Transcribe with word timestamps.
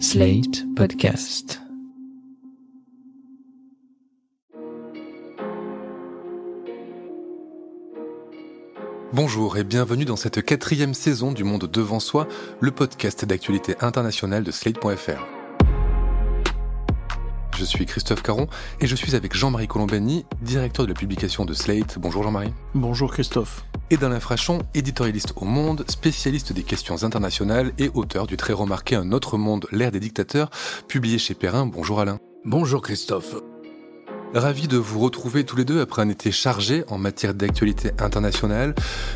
Slate 0.00 0.64
Podcast. 0.74 1.60
Bonjour 9.12 9.56
et 9.56 9.62
bienvenue 9.62 10.04
dans 10.04 10.16
cette 10.16 10.42
quatrième 10.44 10.94
saison 10.94 11.30
du 11.30 11.44
Monde 11.44 11.70
Devant 11.72 12.00
Soi, 12.00 12.26
le 12.60 12.72
podcast 12.72 13.24
d'actualité 13.24 13.76
internationale 13.80 14.42
de 14.42 14.50
Slate.fr. 14.50 15.43
Je 17.56 17.64
suis 17.64 17.86
Christophe 17.86 18.22
Caron 18.22 18.48
et 18.80 18.86
je 18.86 18.96
suis 18.96 19.14
avec 19.14 19.34
Jean-Marie 19.34 19.68
Colombani, 19.68 20.24
directeur 20.42 20.84
de 20.84 20.90
la 20.90 20.94
publication 20.94 21.44
de 21.44 21.54
Slate. 21.54 21.98
Bonjour 21.98 22.22
Jean-Marie. 22.22 22.52
Bonjour 22.74 23.12
Christophe. 23.12 23.64
Et 23.90 23.96
d'Alain 23.96 24.20
Frachon, 24.20 24.58
éditorialiste 24.74 25.34
au 25.36 25.44
Monde, 25.44 25.84
spécialiste 25.88 26.52
des 26.52 26.64
questions 26.64 27.04
internationales 27.04 27.72
et 27.78 27.90
auteur 27.94 28.26
du 28.26 28.36
très 28.36 28.52
remarqué 28.52 28.96
Un 28.96 29.12
autre 29.12 29.38
monde, 29.38 29.66
l'ère 29.70 29.92
des 29.92 30.00
dictateurs, 30.00 30.50
publié 30.88 31.18
chez 31.18 31.34
Perrin. 31.34 31.66
Bonjour 31.66 32.00
Alain. 32.00 32.18
Bonjour 32.44 32.82
Christophe. 32.82 33.36
Ravi 34.36 34.66
de 34.66 34.76
vous 34.76 34.98
retrouver 34.98 35.44
tous 35.44 35.54
les 35.54 35.64
deux 35.64 35.80
après 35.80 36.02
un 36.02 36.08
été 36.08 36.32
chargé 36.32 36.82
en 36.88 36.98
matière 36.98 37.34
d'actualité 37.34 37.92
internationale, 38.00 38.74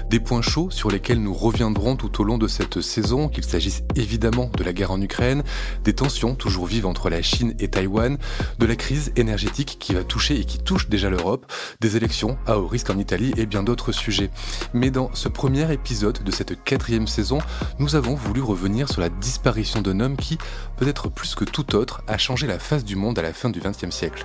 des 0.08 0.20
points 0.20 0.42
chauds 0.42 0.70
sur 0.70 0.92
lesquels 0.92 1.20
nous 1.20 1.34
reviendrons 1.34 1.96
tout 1.96 2.20
au 2.20 2.24
long 2.24 2.38
de 2.38 2.46
cette 2.46 2.80
saison, 2.80 3.28
qu'il 3.28 3.42
s'agisse 3.42 3.82
évidemment 3.96 4.48
de 4.56 4.62
la 4.62 4.72
guerre 4.72 4.92
en 4.92 5.00
Ukraine, 5.00 5.42
des 5.82 5.92
tensions 5.92 6.36
toujours 6.36 6.66
vives 6.66 6.86
entre 6.86 7.10
la 7.10 7.20
Chine 7.20 7.52
et 7.58 7.66
Taïwan, 7.66 8.16
de 8.60 8.66
la 8.66 8.76
crise 8.76 9.10
énergétique 9.16 9.78
qui 9.80 9.92
va 9.92 10.04
toucher 10.04 10.38
et 10.38 10.44
qui 10.44 10.58
touche 10.58 10.88
déjà 10.88 11.10
l'Europe, 11.10 11.52
des 11.80 11.96
élections 11.96 12.38
à 12.46 12.60
haut 12.60 12.68
risque 12.68 12.90
en 12.90 12.98
Italie 12.98 13.32
et 13.36 13.46
bien 13.46 13.64
d'autres 13.64 13.90
sujets. 13.90 14.30
Mais 14.72 14.92
dans 14.92 15.12
ce 15.14 15.28
premier 15.28 15.72
épisode 15.72 16.22
de 16.22 16.30
cette 16.30 16.62
quatrième 16.62 17.08
saison, 17.08 17.38
nous 17.80 17.96
avons 17.96 18.14
voulu 18.14 18.40
revenir 18.40 18.88
sur 18.88 19.00
la 19.00 19.08
disparition 19.08 19.82
d'un 19.82 19.98
homme 19.98 20.16
qui, 20.16 20.38
peut-être 20.76 21.08
plus 21.08 21.34
que 21.34 21.44
tout 21.44 21.74
autre, 21.74 22.02
a 22.06 22.18
changé 22.18 22.46
la 22.46 22.60
face 22.60 22.84
du 22.84 22.94
monde 22.94 23.18
à 23.18 23.22
la 23.22 23.32
fin 23.32 23.50
du 23.50 23.58
XXe 23.58 23.90
siècle. 23.90 24.24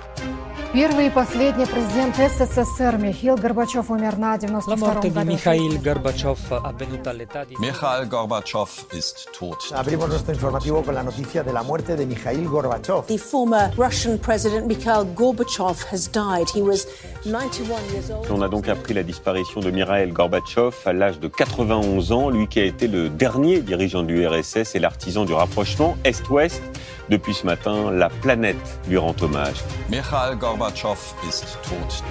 Первый 0.73 1.07
и 1.07 1.09
последний 1.09 1.65
президент 1.65 2.15
СССР 2.15 2.97
Михаил 2.97 3.35
Горбачев 3.35 3.89
умер 3.89 4.17
на 4.17 4.37
92 4.37 4.67
La 4.67 4.75
morte 4.77 5.09
di 5.09 5.13
году. 5.13 5.31
Mikhail 5.31 5.81
Gorbachev 5.81 6.37
avvenuta 6.63 7.09
all'età 7.09 7.43
di 7.43 7.55
Mikhail 7.59 8.07
Gorbachev 8.07 8.69
ist 8.93 9.29
tot. 9.37 9.71
Abrimos 9.73 10.07
nuestro 10.09 10.31
informativo 10.33 10.81
con 10.81 10.93
la 10.93 11.01
noticia 11.01 11.41
de 11.41 11.51
la 11.51 11.63
muerte 11.63 11.95
de 11.95 12.05
Mikhail 12.05 12.47
Gorbachev. 12.47 13.05
The 13.07 13.17
former 13.17 13.71
Russian 13.77 14.19
President 14.19 14.67
Mikhail 14.67 15.05
Gorbachev 15.15 15.85
has 15.91 16.07
died. 16.07 16.47
He 16.53 16.61
was 16.61 16.85
91 17.25 17.81
years 17.91 18.11
old. 18.11 18.29
On 18.29 18.43
a 18.43 18.47
donc 18.47 18.67
appris 18.67 18.93
la 18.93 19.03
disparition 19.03 19.61
de 19.61 19.71
Mikhail 19.71 20.11
Gorbatchev 20.11 20.75
à 20.85 20.93
l'âge 20.93 21.19
de 21.19 21.27
91 21.27 22.11
ans, 22.11 22.29
lui 22.29 22.47
qui 22.47 22.59
a 22.59 22.65
été 22.65 22.87
le 22.87 23.09
dernier 23.09 23.61
dirigeant 23.61 24.03
du 24.03 24.25
RSS 24.27 24.75
et 24.75 24.79
l'artisan 24.79 25.25
du 25.25 25.33
rapprochement 25.33 25.97
Est-Ouest. 26.03 26.61
depuis 27.10 27.34
ce 27.34 27.44
matin, 27.44 27.90
la 27.90 28.08
planète 28.08 28.80
lui 28.88 28.96
rend 28.96 29.14
hommage. 29.20 29.62
Mikhail 29.90 30.36
Gorbachev 30.36 30.98
ist 31.28 31.58
tot. 31.62 32.02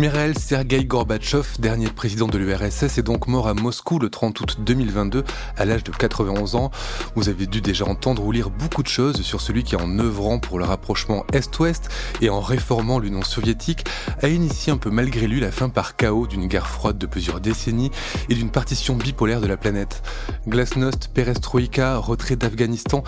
Mikhail 0.00 0.32
Sergei 0.38 0.86
Gorbatchev, 0.86 1.46
dernier 1.58 1.88
président 1.88 2.26
de 2.26 2.38
l'URSS, 2.38 2.96
est 2.96 3.02
donc 3.02 3.26
mort 3.28 3.46
à 3.48 3.52
Moscou 3.52 3.98
le 3.98 4.08
30 4.08 4.40
août 4.40 4.56
2022 4.60 5.24
à 5.58 5.66
l'âge 5.66 5.84
de 5.84 5.90
91 5.90 6.54
ans. 6.54 6.70
Vous 7.16 7.28
avez 7.28 7.46
dû 7.46 7.60
déjà 7.60 7.84
entendre 7.84 8.24
ou 8.24 8.32
lire 8.32 8.48
beaucoup 8.48 8.82
de 8.82 8.88
choses 8.88 9.20
sur 9.20 9.42
celui 9.42 9.62
qui, 9.62 9.76
en 9.76 9.98
œuvrant 9.98 10.38
pour 10.38 10.58
le 10.58 10.64
rapprochement 10.64 11.26
Est-Ouest 11.34 11.90
et 12.22 12.30
en 12.30 12.40
réformant 12.40 12.98
l'Union 12.98 13.20
soviétique, 13.22 13.84
a 14.22 14.28
initié 14.28 14.72
un 14.72 14.78
peu 14.78 14.88
malgré 14.88 15.26
lui 15.26 15.38
la 15.38 15.52
fin 15.52 15.68
par 15.68 15.96
chaos 15.96 16.26
d'une 16.26 16.46
guerre 16.46 16.68
froide 16.68 16.96
de 16.96 17.04
plusieurs 17.04 17.40
décennies 17.40 17.90
et 18.30 18.34
d'une 18.34 18.50
partition 18.50 18.96
bipolaire 18.96 19.42
de 19.42 19.48
la 19.48 19.58
planète. 19.58 20.02
Glasnost, 20.48 21.10
perestroïka, 21.12 21.98
retrait 21.98 22.36
d'Afghanistan, 22.36 23.04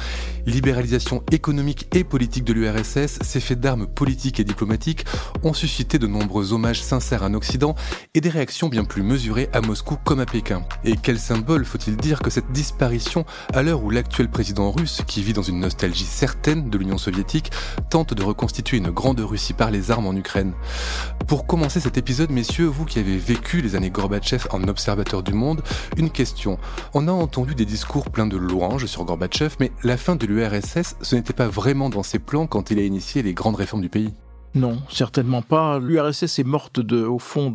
libéralisation 0.47 1.23
économique 1.31 1.89
et 1.95 2.05
politique 2.05 2.45
de 2.45 2.53
l'URSS, 2.53 3.19
ces 3.21 3.41
faits 3.41 3.61
d'armes 3.61 3.87
politiques 3.87 4.41
et 4.41 4.45
diplomatiques 4.45 5.05
ont 5.43 5.55
suscité 5.55 5.99
de 5.99 6.07
nombreux 6.07 6.53
hommages 6.53 6.83
sincères 6.83 7.23
en 7.23 7.35
Occident 7.35 7.75
et 8.15 8.21
des 8.21 8.29
réactions 8.29 8.69
bien 8.69 8.85
plus 8.85 9.03
mesurées 9.03 9.49
à 9.53 9.61
Moscou 9.61 9.97
comme 10.05 10.21
à 10.21 10.27
Pékin. 10.27 10.63
Et 10.85 10.97
quel 10.97 11.19
symbole 11.19 11.65
faut-il 11.65 11.97
dire 11.97 12.21
que 12.21 12.31
cette 12.31 12.51
disparition, 12.53 13.25
à 13.53 13.63
l'heure 13.63 13.83
où 13.83 13.91
l'actuel 13.91 14.29
président 14.29 14.71
russe, 14.71 15.03
qui 15.07 15.23
vit 15.23 15.33
dans 15.33 15.43
une 15.43 15.61
nostalgie 15.61 16.05
certaine 16.05 16.71
de 16.71 16.79
l'Union 16.79 16.99
soviétique, 16.99 17.51
tente 17.91 18.15
de 18.15 18.23
reconstituer 18.23 18.79
une 18.79 18.91
grande 18.91 19.21
Russie 19.21 19.53
par 19.53 19.71
les 19.71 19.91
armes 19.91 20.07
en 20.07 20.17
Ukraine? 20.17 20.53
Pour 21.27 21.47
commencer 21.47 21.81
cet 21.81 21.97
épisode, 21.99 22.31
messieurs, 22.31 22.67
vous 22.67 22.85
qui 22.85 22.99
avez 22.99 23.17
vécu 23.17 23.61
les 23.61 23.77
années 23.77 23.91
Gorbatchev 23.91 24.47
en 24.51 24.63
observateur 24.65 25.23
du 25.23 25.33
monde, 25.33 25.63
une 25.97 26.11
question. 26.11 26.59
On 26.95 27.09
a 27.09 27.13
entendu 27.13 27.55
des 27.55 27.65
discours 27.65 28.11
pleins 28.11 28.27
de 28.27 28.37
louanges 28.37 28.87
sur 28.87 29.05
Gorbatchev, 29.05 29.57
mais 29.61 29.73
la 29.83 29.97
fin 29.97 30.17
de 30.17 30.27
l'URSS, 30.33 30.97
ce 31.01 31.17
n'était 31.17 31.33
pas 31.33 31.49
vraiment 31.49 31.91
dans 31.91 32.03
ses 32.03 32.19
plans 32.19 32.47
quand 32.47 32.71
il 32.71 32.79
a 32.79 32.83
initié 32.83 33.23
les 33.23 33.35
grandes 33.35 33.57
réformes 33.57 33.83
du 33.83 33.89
pays. 33.89 34.13
Non, 34.55 34.83
certainement 34.91 35.43
pas. 35.43 35.79
L'URSS 35.79 36.39
est 36.39 36.45
morte 36.45 36.79
au 36.93 37.19
fond 37.19 37.53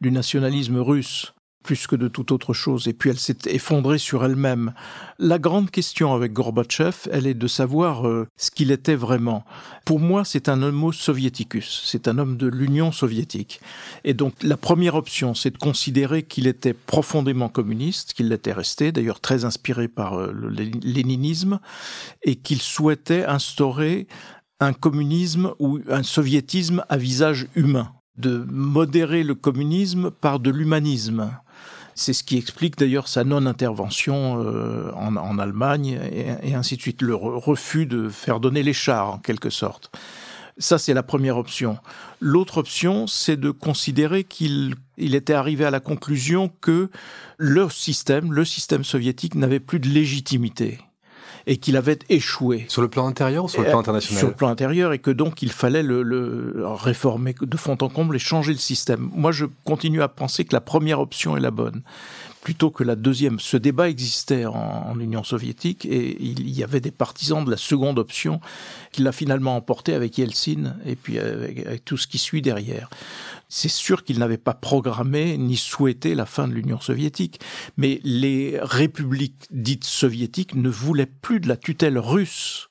du 0.00 0.10
nationalisme 0.10 0.78
russe 0.78 1.33
plus 1.64 1.88
que 1.88 1.96
de 1.96 2.08
toute 2.08 2.30
autre 2.30 2.52
chose, 2.52 2.86
et 2.86 2.92
puis 2.92 3.10
elle 3.10 3.18
s'est 3.18 3.38
effondrée 3.46 3.98
sur 3.98 4.24
elle-même. 4.24 4.74
La 5.18 5.38
grande 5.38 5.70
question 5.70 6.14
avec 6.14 6.32
Gorbatchev, 6.32 7.08
elle 7.10 7.26
est 7.26 7.34
de 7.34 7.46
savoir 7.46 8.06
euh, 8.06 8.28
ce 8.36 8.50
qu'il 8.50 8.70
était 8.70 8.94
vraiment. 8.94 9.44
Pour 9.86 9.98
moi, 9.98 10.24
c'est 10.24 10.48
un 10.48 10.62
homo 10.62 10.92
soviéticus, 10.92 11.82
c'est 11.86 12.06
un 12.06 12.18
homme 12.18 12.36
de 12.36 12.46
l'Union 12.46 12.92
soviétique. 12.92 13.60
Et 14.04 14.12
donc 14.12 14.34
la 14.42 14.58
première 14.58 14.94
option, 14.94 15.34
c'est 15.34 15.50
de 15.50 15.58
considérer 15.58 16.22
qu'il 16.22 16.46
était 16.46 16.74
profondément 16.74 17.48
communiste, 17.48 18.12
qu'il 18.12 18.28
l'était 18.28 18.52
resté, 18.52 18.92
d'ailleurs 18.92 19.20
très 19.20 19.46
inspiré 19.46 19.88
par 19.88 20.20
euh, 20.20 20.32
le 20.32 20.50
léninisme, 20.50 21.60
et 22.22 22.36
qu'il 22.36 22.60
souhaitait 22.60 23.24
instaurer 23.24 24.06
un 24.60 24.74
communisme 24.74 25.52
ou 25.58 25.80
un 25.88 26.02
soviétisme 26.02 26.84
à 26.90 26.98
visage 26.98 27.46
humain, 27.56 27.92
de 28.18 28.44
modérer 28.50 29.22
le 29.22 29.34
communisme 29.34 30.10
par 30.10 30.40
de 30.40 30.50
l'humanisme. 30.50 31.30
C'est 31.94 32.12
ce 32.12 32.24
qui 32.24 32.36
explique 32.36 32.76
d'ailleurs 32.76 33.08
sa 33.08 33.24
non-intervention 33.24 34.42
euh, 34.44 34.90
en, 34.92 35.38
Allemagne 35.38 35.98
et, 36.12 36.50
et, 36.50 36.54
ainsi 36.54 36.76
de 36.76 36.82
suite, 36.82 37.02
le 37.02 37.14
refus 37.14 37.86
de 37.86 38.08
faire 38.08 38.40
donner 38.40 38.62
les 38.62 38.72
chars 38.72 39.14
en 39.14 39.18
quelque 39.18 39.50
sorte. 39.50 39.90
Ça, 40.58 40.78
c'est 40.78 40.94
la 40.94 41.02
première 41.02 41.36
option. 41.36 41.78
L'autre 42.20 42.58
option, 42.58 43.06
c'est 43.06 43.36
de 43.36 43.50
considérer 43.50 44.24
qu'il 44.24 44.74
il 44.96 45.14
était 45.14 45.32
arrivé 45.32 45.64
à 45.64 45.70
la 45.70 45.80
conclusion 45.80 46.50
que 46.60 46.90
le 47.36 47.68
système, 47.68 48.32
le 48.32 48.44
système 48.44 48.84
soviétique 48.84 49.34
n'avait 49.34 49.60
plus 49.60 49.80
de 49.80 49.88
légitimité 49.88 50.78
et 51.46 51.58
qu'il 51.58 51.76
avait 51.76 51.98
échoué. 52.08 52.64
Sur 52.68 52.82
le 52.82 52.88
plan 52.88 53.06
intérieur 53.06 53.44
ou 53.44 53.48
sur 53.48 53.62
le 53.62 53.68
plan 53.68 53.80
international 53.80 54.18
Sur 54.18 54.28
le 54.28 54.34
plan 54.34 54.48
intérieur 54.48 54.92
et 54.92 54.98
que 54.98 55.10
donc 55.10 55.42
il 55.42 55.52
fallait 55.52 55.82
le, 55.82 56.02
le, 56.02 56.66
réformer 56.66 57.34
de 57.40 57.56
fond 57.56 57.76
en 57.80 57.88
comble 57.88 58.16
et 58.16 58.18
changer 58.18 58.52
le 58.52 58.58
système. 58.58 59.10
Moi, 59.14 59.32
je 59.32 59.46
continue 59.64 60.02
à 60.02 60.08
penser 60.08 60.44
que 60.44 60.54
la 60.54 60.60
première 60.60 61.00
option 61.00 61.36
est 61.36 61.40
la 61.40 61.50
bonne 61.50 61.82
plutôt 62.44 62.70
que 62.70 62.84
la 62.84 62.94
deuxième. 62.94 63.40
Ce 63.40 63.56
débat 63.56 63.88
existait 63.88 64.44
en, 64.44 64.54
en, 64.54 65.00
Union 65.00 65.24
soviétique 65.24 65.86
et 65.86 66.22
il 66.22 66.50
y 66.50 66.62
avait 66.62 66.80
des 66.80 66.90
partisans 66.90 67.42
de 67.42 67.50
la 67.50 67.56
seconde 67.56 67.98
option 67.98 68.40
qu'il 68.92 69.08
a 69.08 69.12
finalement 69.12 69.56
emporté 69.56 69.94
avec 69.94 70.18
Yeltsin 70.18 70.76
et 70.84 70.94
puis 70.94 71.18
avec, 71.18 71.66
avec 71.66 71.84
tout 71.86 71.96
ce 71.96 72.06
qui 72.06 72.18
suit 72.18 72.42
derrière. 72.42 72.90
C'est 73.56 73.68
sûr 73.68 74.02
qu'il 74.02 74.18
n'avait 74.18 74.36
pas 74.36 74.52
programmé 74.52 75.38
ni 75.38 75.56
souhaité 75.56 76.16
la 76.16 76.26
fin 76.26 76.48
de 76.48 76.54
l'Union 76.54 76.80
soviétique, 76.80 77.38
mais 77.76 78.00
les 78.02 78.58
républiques 78.60 79.46
dites 79.52 79.84
soviétiques 79.84 80.56
ne 80.56 80.68
voulaient 80.68 81.06
plus 81.06 81.38
de 81.38 81.46
la 81.46 81.56
tutelle 81.56 81.96
russe. 81.96 82.68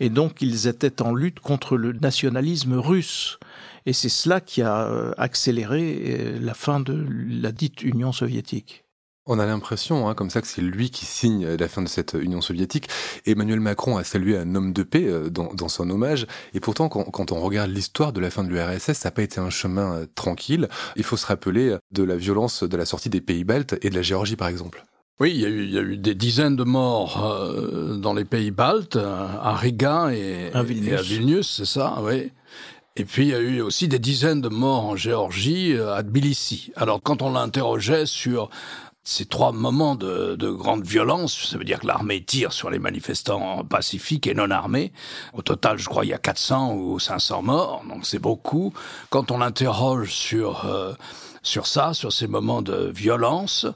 Et 0.00 0.10
donc 0.10 0.42
ils 0.42 0.66
étaient 0.66 1.02
en 1.02 1.14
lutte 1.14 1.38
contre 1.38 1.76
le 1.76 1.92
nationalisme 1.92 2.74
russe. 2.74 3.38
Et 3.86 3.92
c'est 3.92 4.08
cela 4.08 4.40
qui 4.40 4.60
a 4.60 5.12
accéléré 5.18 6.36
la 6.40 6.54
fin 6.54 6.80
de 6.80 7.06
la 7.08 7.52
dite 7.52 7.84
Union 7.84 8.10
soviétique. 8.10 8.87
On 9.30 9.38
a 9.38 9.44
l'impression, 9.44 10.08
hein, 10.08 10.14
comme 10.14 10.30
ça, 10.30 10.40
que 10.40 10.46
c'est 10.46 10.62
lui 10.62 10.88
qui 10.88 11.04
signe 11.04 11.46
la 11.46 11.68
fin 11.68 11.82
de 11.82 11.88
cette 11.88 12.16
Union 12.18 12.40
soviétique. 12.40 12.88
Emmanuel 13.26 13.60
Macron 13.60 13.98
a 13.98 14.02
salué 14.02 14.38
un 14.38 14.54
homme 14.54 14.72
de 14.72 14.82
paix 14.82 15.04
euh, 15.04 15.28
dans, 15.28 15.52
dans, 15.52 15.68
son 15.68 15.90
hommage. 15.90 16.26
Et 16.54 16.60
pourtant, 16.60 16.88
quand, 16.88 17.04
quand 17.04 17.30
on 17.30 17.40
regarde 17.40 17.70
l'histoire 17.70 18.14
de 18.14 18.20
la 18.20 18.30
fin 18.30 18.42
de 18.42 18.48
l'URSS, 18.48 18.94
ça 18.94 19.08
n'a 19.08 19.10
pas 19.10 19.20
été 19.20 19.38
un 19.38 19.50
chemin 19.50 19.96
euh, 19.96 20.06
tranquille. 20.14 20.66
Il 20.96 21.04
faut 21.04 21.18
se 21.18 21.26
rappeler 21.26 21.76
de 21.92 22.02
la 22.02 22.16
violence 22.16 22.62
de 22.62 22.74
la 22.74 22.86
sortie 22.86 23.10
des 23.10 23.20
pays 23.20 23.44
baltes 23.44 23.76
et 23.82 23.90
de 23.90 23.94
la 23.94 24.00
Géorgie, 24.00 24.36
par 24.36 24.48
exemple. 24.48 24.82
Oui, 25.20 25.32
il 25.34 25.40
y, 25.42 25.44
a 25.44 25.48
eu, 25.48 25.64
il 25.64 25.72
y 25.72 25.78
a 25.78 25.82
eu 25.82 25.98
des 25.98 26.14
dizaines 26.14 26.56
de 26.56 26.64
morts 26.64 27.22
euh, 27.22 27.96
dans 27.96 28.14
les 28.14 28.24
pays 28.24 28.50
baltes, 28.50 28.96
à 28.96 29.54
Riga 29.56 30.10
et 30.10 30.50
à 30.54 30.62
Vilnius, 30.62 30.92
et 30.92 30.96
à 30.96 31.02
Vilnius 31.02 31.54
c'est 31.58 31.66
ça, 31.66 31.98
oui. 32.00 32.32
Et 32.96 33.04
puis 33.04 33.26
il 33.26 33.28
y 33.28 33.34
a 33.34 33.40
eu 33.40 33.60
aussi 33.60 33.88
des 33.88 33.98
dizaines 33.98 34.40
de 34.40 34.48
morts 34.48 34.86
en 34.86 34.96
Géorgie, 34.96 35.76
à 35.76 36.02
Tbilissi. 36.02 36.72
Alors 36.76 37.00
quand 37.02 37.22
on 37.22 37.32
l'interrogeait 37.32 38.06
sur 38.06 38.48
ces 39.08 39.24
trois 39.24 39.52
moments 39.52 39.94
de, 39.94 40.36
de, 40.36 40.50
grande 40.50 40.84
violence, 40.84 41.48
ça 41.50 41.56
veut 41.56 41.64
dire 41.64 41.80
que 41.80 41.86
l'armée 41.86 42.22
tire 42.22 42.52
sur 42.52 42.68
les 42.68 42.78
manifestants 42.78 43.64
pacifiques 43.64 44.26
et 44.26 44.34
non 44.34 44.50
armés. 44.50 44.92
Au 45.32 45.40
total, 45.40 45.78
je 45.78 45.88
crois, 45.88 46.04
il 46.04 46.08
y 46.08 46.12
a 46.12 46.18
400 46.18 46.74
ou 46.74 46.98
500 46.98 47.40
morts, 47.40 47.84
donc 47.88 48.04
c'est 48.04 48.18
beaucoup. 48.18 48.74
Quand 49.08 49.30
on 49.30 49.38
l'interroge 49.38 50.12
sur, 50.12 50.66
euh, 50.66 50.92
sur 51.42 51.66
ça, 51.66 51.94
sur 51.94 52.12
ces 52.12 52.26
moments 52.26 52.60
de 52.60 52.92
violence, 52.94 53.66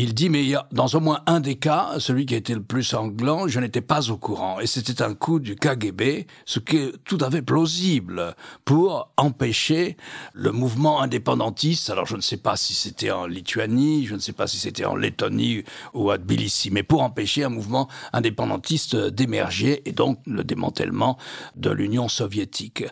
il 0.00 0.14
dit, 0.14 0.30
mais 0.30 0.44
il 0.44 0.50
y 0.50 0.54
a, 0.54 0.68
dans 0.70 0.86
au 0.86 1.00
moins 1.00 1.22
un 1.26 1.40
des 1.40 1.56
cas, 1.56 1.94
celui 1.98 2.24
qui 2.24 2.34
a 2.34 2.36
été 2.36 2.54
le 2.54 2.62
plus 2.62 2.84
sanglant, 2.84 3.48
je 3.48 3.58
n'étais 3.58 3.80
pas 3.80 4.10
au 4.10 4.16
courant. 4.16 4.60
Et 4.60 4.68
c'était 4.68 5.02
un 5.02 5.12
coup 5.12 5.40
du 5.40 5.56
KGB, 5.56 6.28
ce 6.44 6.60
qui 6.60 6.76
est 6.76 6.92
tout 7.02 7.18
à 7.20 7.28
fait 7.28 7.42
plausible, 7.42 8.36
pour 8.64 9.10
empêcher 9.16 9.96
le 10.34 10.52
mouvement 10.52 11.02
indépendantiste. 11.02 11.90
Alors 11.90 12.06
je 12.06 12.14
ne 12.14 12.20
sais 12.20 12.36
pas 12.36 12.56
si 12.56 12.74
c'était 12.74 13.10
en 13.10 13.26
Lituanie, 13.26 14.06
je 14.06 14.14
ne 14.14 14.20
sais 14.20 14.32
pas 14.32 14.46
si 14.46 14.58
c'était 14.58 14.84
en 14.84 14.94
Lettonie 14.94 15.64
ou 15.94 16.10
à 16.10 16.18
Tbilissi, 16.18 16.70
mais 16.70 16.84
pour 16.84 17.02
empêcher 17.02 17.42
un 17.42 17.48
mouvement 17.48 17.88
indépendantiste 18.12 18.94
d'émerger 18.94 19.82
et 19.84 19.90
donc 19.90 20.20
le 20.26 20.44
démantèlement 20.44 21.18
de 21.56 21.70
l'Union 21.70 22.08
soviétique. 22.08 22.84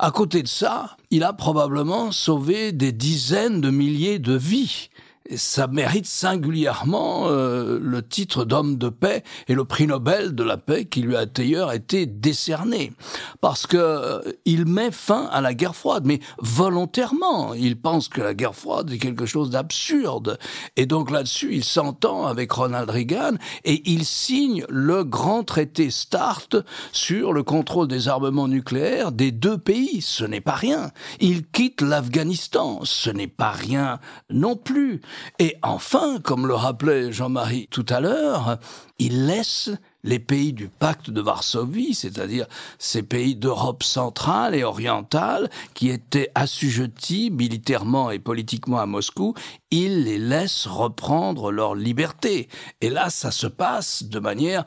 À 0.00 0.10
côté 0.10 0.42
de 0.42 0.48
ça, 0.48 0.96
il 1.10 1.22
a 1.22 1.32
probablement 1.32 2.10
sauvé 2.10 2.72
des 2.72 2.90
dizaines 2.90 3.60
de 3.60 3.70
milliers 3.70 4.18
de 4.18 4.34
vies 4.34 4.88
ça 5.36 5.66
mérite 5.66 6.06
singulièrement 6.06 7.28
euh, 7.28 7.78
le 7.82 8.06
titre 8.06 8.44
d'homme 8.44 8.78
de 8.78 8.88
paix 8.88 9.22
et 9.46 9.54
le 9.54 9.64
prix 9.64 9.86
Nobel 9.86 10.34
de 10.34 10.42
la 10.42 10.56
paix 10.56 10.86
qui 10.86 11.02
lui 11.02 11.16
a 11.16 11.26
d'ailleurs 11.26 11.72
été 11.72 12.06
décerné. 12.06 12.92
Parce 13.40 13.66
que 13.66 13.76
euh, 13.76 14.20
il 14.44 14.66
met 14.66 14.90
fin 14.90 15.26
à 15.26 15.40
la 15.40 15.54
guerre 15.54 15.76
froide. 15.76 16.04
Mais 16.06 16.20
volontairement 16.38 17.54
il 17.54 17.80
pense 17.80 18.08
que 18.08 18.20
la 18.20 18.34
guerre 18.34 18.54
froide 18.54 18.90
est 18.90 18.98
quelque 18.98 19.26
chose 19.26 19.50
d'absurde. 19.50 20.38
Et 20.76 20.86
donc 20.86 21.10
là-dessus 21.10 21.54
il 21.54 21.64
s'entend 21.64 22.26
avec 22.26 22.50
Ronald 22.52 22.88
Reagan 22.88 23.32
et 23.64 23.82
il 23.90 24.04
signe 24.04 24.64
le 24.68 25.04
grand 25.04 25.44
traité 25.44 25.90
START 25.90 26.48
sur 26.92 27.32
le 27.32 27.42
contrôle 27.42 27.88
des 27.88 28.08
armements 28.08 28.48
nucléaires 28.48 29.12
des 29.12 29.30
deux 29.30 29.58
pays. 29.58 30.00
Ce 30.00 30.24
n'est 30.24 30.40
pas 30.40 30.54
rien. 30.54 30.90
Il 31.20 31.46
quitte 31.46 31.82
l'Afghanistan. 31.82 32.80
Ce 32.84 33.10
n'est 33.10 33.26
pas 33.26 33.50
rien 33.50 33.98
non 34.30 34.56
plus 34.56 35.00
et 35.38 35.56
enfin, 35.62 36.18
comme 36.20 36.46
le 36.46 36.54
rappelait 36.54 37.12
Jean-Marie 37.12 37.68
tout 37.70 37.86
à 37.88 38.00
l'heure, 38.00 38.58
il 38.98 39.26
laisse 39.26 39.70
les 40.04 40.18
pays 40.18 40.52
du 40.52 40.68
pacte 40.68 41.10
de 41.10 41.20
Varsovie, 41.20 41.94
c'est-à-dire 41.94 42.46
ces 42.78 43.02
pays 43.02 43.36
d'Europe 43.36 43.82
centrale 43.82 44.54
et 44.54 44.64
orientale 44.64 45.50
qui 45.74 45.90
étaient 45.90 46.30
assujettis 46.34 47.30
militairement 47.30 48.10
et 48.10 48.18
politiquement 48.18 48.78
à 48.78 48.86
Moscou, 48.86 49.34
il 49.70 50.04
les 50.04 50.18
laisse 50.18 50.66
reprendre 50.66 51.50
leur 51.50 51.74
liberté. 51.74 52.48
Et 52.80 52.90
là, 52.90 53.10
ça 53.10 53.30
se 53.30 53.46
passe 53.46 54.04
de 54.04 54.18
manière 54.18 54.64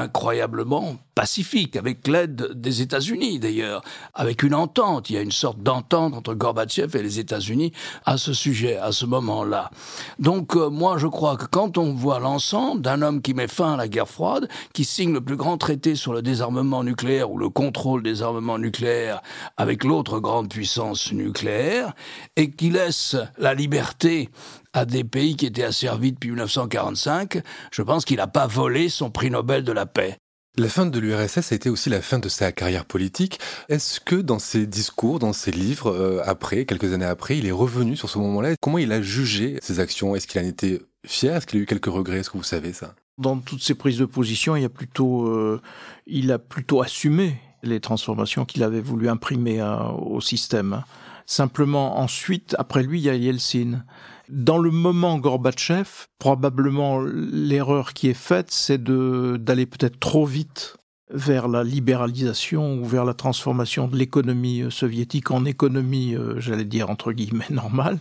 incroyablement 0.00 0.96
pacifique, 1.14 1.76
avec 1.76 2.08
l'aide 2.08 2.52
des 2.54 2.82
États-Unis 2.82 3.38
d'ailleurs, 3.38 3.82
avec 4.14 4.42
une 4.42 4.54
entente. 4.54 5.10
Il 5.10 5.14
y 5.14 5.18
a 5.18 5.22
une 5.22 5.30
sorte 5.30 5.62
d'entente 5.62 6.14
entre 6.14 6.34
Gorbatchev 6.34 6.98
et 6.98 7.02
les 7.02 7.20
États-Unis 7.20 7.72
à 8.04 8.16
ce 8.16 8.32
sujet, 8.32 8.76
à 8.76 8.92
ce 8.92 9.06
moment-là. 9.06 9.70
Donc 10.18 10.56
euh, 10.56 10.68
moi, 10.70 10.98
je 10.98 11.06
crois 11.06 11.36
que 11.36 11.46
quand 11.46 11.78
on 11.78 11.94
voit 11.94 12.18
l'ensemble 12.18 12.82
d'un 12.82 13.02
homme 13.02 13.22
qui 13.22 13.34
met 13.34 13.48
fin 13.48 13.74
à 13.74 13.76
la 13.76 13.88
guerre 13.88 14.08
froide, 14.08 14.48
qui 14.72 14.84
signe 14.84 15.12
le 15.12 15.20
plus 15.20 15.36
grand 15.36 15.56
traité 15.56 15.94
sur 15.94 16.12
le 16.12 16.22
désarmement 16.22 16.82
nucléaire 16.82 17.30
ou 17.30 17.38
le 17.38 17.48
contrôle 17.48 18.02
des 18.02 18.22
armements 18.22 18.58
nucléaires 18.58 19.22
avec 19.56 19.84
l'autre 19.84 20.18
grande 20.18 20.48
puissance 20.48 21.12
nucléaire, 21.12 21.94
et 22.36 22.50
qui 22.50 22.70
laisse 22.70 23.16
la 23.38 23.54
liberté 23.54 24.30
à 24.74 24.84
des 24.84 25.04
pays 25.04 25.36
qui 25.36 25.46
étaient 25.46 25.64
asservis 25.64 26.12
depuis 26.12 26.30
1945, 26.30 27.42
je 27.70 27.82
pense 27.82 28.04
qu'il 28.04 28.16
n'a 28.16 28.26
pas 28.26 28.46
volé 28.46 28.90
son 28.90 29.10
prix 29.10 29.30
Nobel 29.30 29.64
de 29.64 29.72
la 29.72 29.86
paix. 29.86 30.18
La 30.56 30.68
fin 30.68 30.86
de 30.86 30.98
l'URSS 31.00 31.50
a 31.50 31.54
été 31.54 31.68
aussi 31.68 31.90
la 31.90 32.00
fin 32.00 32.18
de 32.18 32.28
sa 32.28 32.52
carrière 32.52 32.84
politique. 32.84 33.40
Est-ce 33.68 33.98
que 33.98 34.14
dans 34.16 34.38
ses 34.38 34.66
discours, 34.66 35.18
dans 35.18 35.32
ses 35.32 35.50
livres, 35.50 35.90
euh, 35.90 36.22
après, 36.24 36.64
quelques 36.64 36.92
années 36.92 37.04
après, 37.04 37.38
il 37.38 37.46
est 37.46 37.52
revenu 37.52 37.96
sur 37.96 38.08
ce 38.08 38.18
moment-là? 38.18 38.54
Comment 38.60 38.78
il 38.78 38.92
a 38.92 39.02
jugé 39.02 39.58
ses 39.62 39.80
actions? 39.80 40.14
Est-ce 40.14 40.28
qu'il 40.28 40.40
en 40.40 40.44
était 40.44 40.80
fier? 41.06 41.34
Est-ce 41.34 41.46
qu'il 41.46 41.58
a 41.58 41.62
eu 41.62 41.66
quelques 41.66 41.86
regrets? 41.86 42.18
Est-ce 42.18 42.30
que 42.30 42.36
vous 42.36 42.44
savez 42.44 42.72
ça? 42.72 42.94
Dans 43.18 43.38
toutes 43.38 43.62
ses 43.62 43.74
prises 43.74 43.98
de 43.98 44.04
position, 44.04 44.54
il 44.54 44.64
a 44.64 44.68
plutôt, 44.68 45.26
euh, 45.26 45.60
il 46.06 46.30
a 46.30 46.38
plutôt 46.38 46.82
assumé 46.82 47.36
les 47.64 47.80
transformations 47.80 48.44
qu'il 48.44 48.62
avait 48.62 48.80
voulu 48.80 49.08
imprimer 49.08 49.60
euh, 49.60 49.88
au 49.88 50.20
système. 50.20 50.84
Simplement, 51.26 51.98
ensuite, 51.98 52.54
après 52.58 52.82
lui, 52.82 53.00
il 53.00 53.04
y 53.04 53.10
a 53.10 53.14
Yeltsin. 53.14 53.82
Dans 54.30 54.56
le 54.56 54.70
moment 54.70 55.18
Gorbatchev, 55.18 56.06
probablement 56.18 57.00
l'erreur 57.00 57.92
qui 57.92 58.08
est 58.08 58.14
faite, 58.14 58.50
c'est 58.50 58.82
d'aller 58.82 59.66
peut-être 59.66 60.00
trop 60.00 60.24
vite 60.24 60.78
vers 61.10 61.46
la 61.46 61.62
libéralisation 61.62 62.78
ou 62.78 62.84
vers 62.86 63.04
la 63.04 63.12
transformation 63.12 63.86
de 63.86 63.96
l'économie 63.96 64.62
euh, 64.62 64.70
soviétique 64.70 65.30
en 65.30 65.44
économie, 65.44 66.14
euh, 66.14 66.40
j'allais 66.40 66.64
dire 66.64 66.88
entre 66.88 67.12
guillemets, 67.12 67.44
normale, 67.50 67.98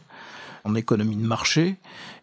en 0.63 0.75
économie 0.75 1.17
de 1.17 1.27
marché, 1.27 1.75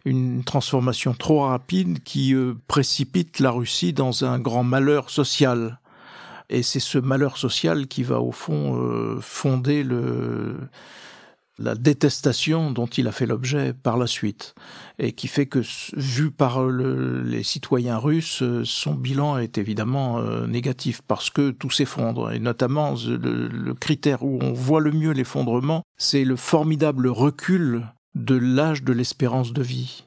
une 0.03 0.43
transformation 0.43 1.13
trop 1.13 1.41
rapide 1.41 2.01
qui 2.01 2.33
euh, 2.33 2.55
précipite 2.67 3.39
la 3.39 3.51
Russie 3.51 3.93
dans 3.93 4.25
un 4.25 4.39
grand 4.39 4.63
malheur 4.63 5.11
social. 5.11 5.79
Et 6.49 6.63
c'est 6.63 6.79
ce 6.79 6.97
malheur 6.97 7.37
social 7.37 7.87
qui 7.87 8.03
va 8.03 8.19
au 8.19 8.33
fond 8.33 9.17
fonder 9.21 9.83
le, 9.83 10.57
la 11.57 11.75
détestation 11.75 12.71
dont 12.71 12.87
il 12.87 13.07
a 13.07 13.11
fait 13.11 13.25
l'objet 13.25 13.73
par 13.73 13.97
la 13.97 14.07
suite, 14.07 14.55
et 14.99 15.11
qui 15.13 15.27
fait 15.27 15.45
que, 15.45 15.61
vu 15.95 16.31
par 16.31 16.65
les 16.67 17.43
citoyens 17.43 17.97
russes, 17.97 18.43
son 18.63 18.93
bilan 18.93 19.37
est 19.37 19.57
évidemment 19.57 20.19
euh, 20.19 20.47
négatif, 20.47 21.01
parce 21.07 21.29
que 21.29 21.51
tout 21.51 21.69
s'effondre, 21.69 22.31
et 22.31 22.39
notamment 22.39 22.95
le 23.05 23.73
critère 23.73 24.23
où 24.23 24.39
on 24.41 24.53
voit 24.53 24.81
le 24.81 24.91
mieux 24.91 25.11
l'effondrement, 25.11 25.83
c'est 25.97 26.23
le 26.23 26.35
formidable 26.35 27.07
recul 27.07 27.87
de 28.15 28.35
l'âge 28.35 28.83
de 28.83 28.93
l'espérance 28.93 29.53
de 29.53 29.61
vie 29.61 30.03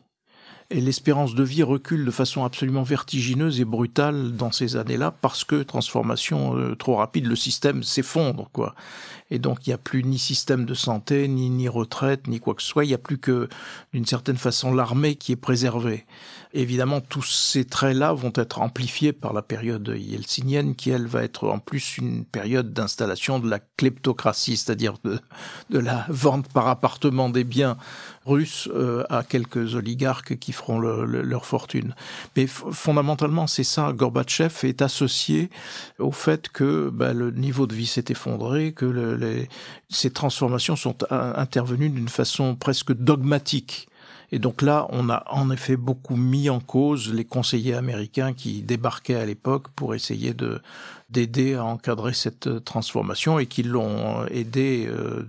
et 0.70 0.80
l'espérance 0.80 1.34
de 1.34 1.42
vie 1.42 1.62
recule 1.62 2.04
de 2.04 2.10
façon 2.10 2.44
absolument 2.44 2.82
vertigineuse 2.82 3.60
et 3.60 3.64
brutale 3.64 4.32
dans 4.36 4.50
ces 4.50 4.76
années-là 4.76 5.12
parce 5.12 5.44
que 5.44 5.62
transformation 5.62 6.56
euh, 6.56 6.74
trop 6.74 6.96
rapide, 6.96 7.26
le 7.26 7.36
système 7.36 7.82
s'effondre 7.82 8.50
quoi. 8.52 8.74
Et 9.34 9.40
donc 9.40 9.66
il 9.66 9.70
n'y 9.70 9.74
a 9.74 9.78
plus 9.78 10.04
ni 10.04 10.16
système 10.16 10.64
de 10.64 10.74
santé, 10.74 11.26
ni 11.26 11.50
ni 11.50 11.68
retraite, 11.68 12.28
ni 12.28 12.38
quoi 12.38 12.54
que 12.54 12.62
ce 12.62 12.68
soit. 12.68 12.84
Il 12.84 12.88
n'y 12.88 12.94
a 12.94 12.98
plus 12.98 13.18
que 13.18 13.48
d'une 13.92 14.06
certaine 14.06 14.36
façon 14.36 14.72
l'armée 14.72 15.16
qui 15.16 15.32
est 15.32 15.36
préservée. 15.36 16.06
Évidemment, 16.56 17.00
tous 17.00 17.22
ces 17.24 17.64
traits-là 17.64 18.12
vont 18.12 18.32
être 18.36 18.60
amplifiés 18.60 19.12
par 19.12 19.32
la 19.32 19.42
période 19.42 19.92
yeltsinienne, 19.98 20.76
qui 20.76 20.90
elle 20.90 21.08
va 21.08 21.24
être 21.24 21.48
en 21.48 21.58
plus 21.58 21.98
une 21.98 22.24
période 22.24 22.72
d'installation 22.72 23.40
de 23.40 23.50
la 23.50 23.58
kleptocratie, 23.58 24.56
c'est-à-dire 24.56 24.94
de, 25.02 25.18
la 25.68 26.06
vente 26.08 26.46
par 26.52 26.68
appartement 26.68 27.28
des 27.28 27.42
biens 27.42 27.76
russes 28.24 28.68
euh, 28.72 29.02
à 29.10 29.24
quelques 29.24 29.74
oligarques 29.74 30.38
qui 30.38 30.52
feront 30.52 30.78
leur 30.78 31.44
fortune. 31.44 31.96
Mais 32.36 32.46
fondamentalement, 32.46 33.48
c'est 33.48 33.64
ça. 33.64 33.92
Gorbatchev 33.92 34.54
est 34.62 34.80
associé 34.80 35.50
au 35.98 36.12
fait 36.12 36.48
que 36.48 36.88
ben, 36.88 37.12
le 37.12 37.32
niveau 37.32 37.66
de 37.66 37.74
vie 37.74 37.86
s'est 37.86 38.04
effondré, 38.10 38.72
que 38.72 38.86
le, 38.86 39.16
ces 39.88 40.10
transformations 40.10 40.76
sont 40.76 40.96
intervenues 41.10 41.90
d'une 41.90 42.08
façon 42.08 42.56
presque 42.56 42.92
dogmatique. 42.92 43.88
Et 44.32 44.38
donc 44.38 44.62
là, 44.62 44.86
on 44.90 45.10
a 45.10 45.22
en 45.30 45.50
effet 45.50 45.76
beaucoup 45.76 46.16
mis 46.16 46.50
en 46.50 46.58
cause 46.58 47.12
les 47.12 47.24
conseillers 47.24 47.74
américains 47.74 48.32
qui 48.32 48.62
débarquaient 48.62 49.14
à 49.14 49.26
l'époque 49.26 49.68
pour 49.76 49.94
essayer 49.94 50.34
de 50.34 50.60
d'aider 51.10 51.54
à 51.54 51.64
encadrer 51.64 52.12
cette 52.12 52.64
transformation 52.64 53.38
et 53.38 53.46
qui 53.46 53.62
l'ont 53.62 54.26
aidé 54.26 54.88
euh, 54.88 55.22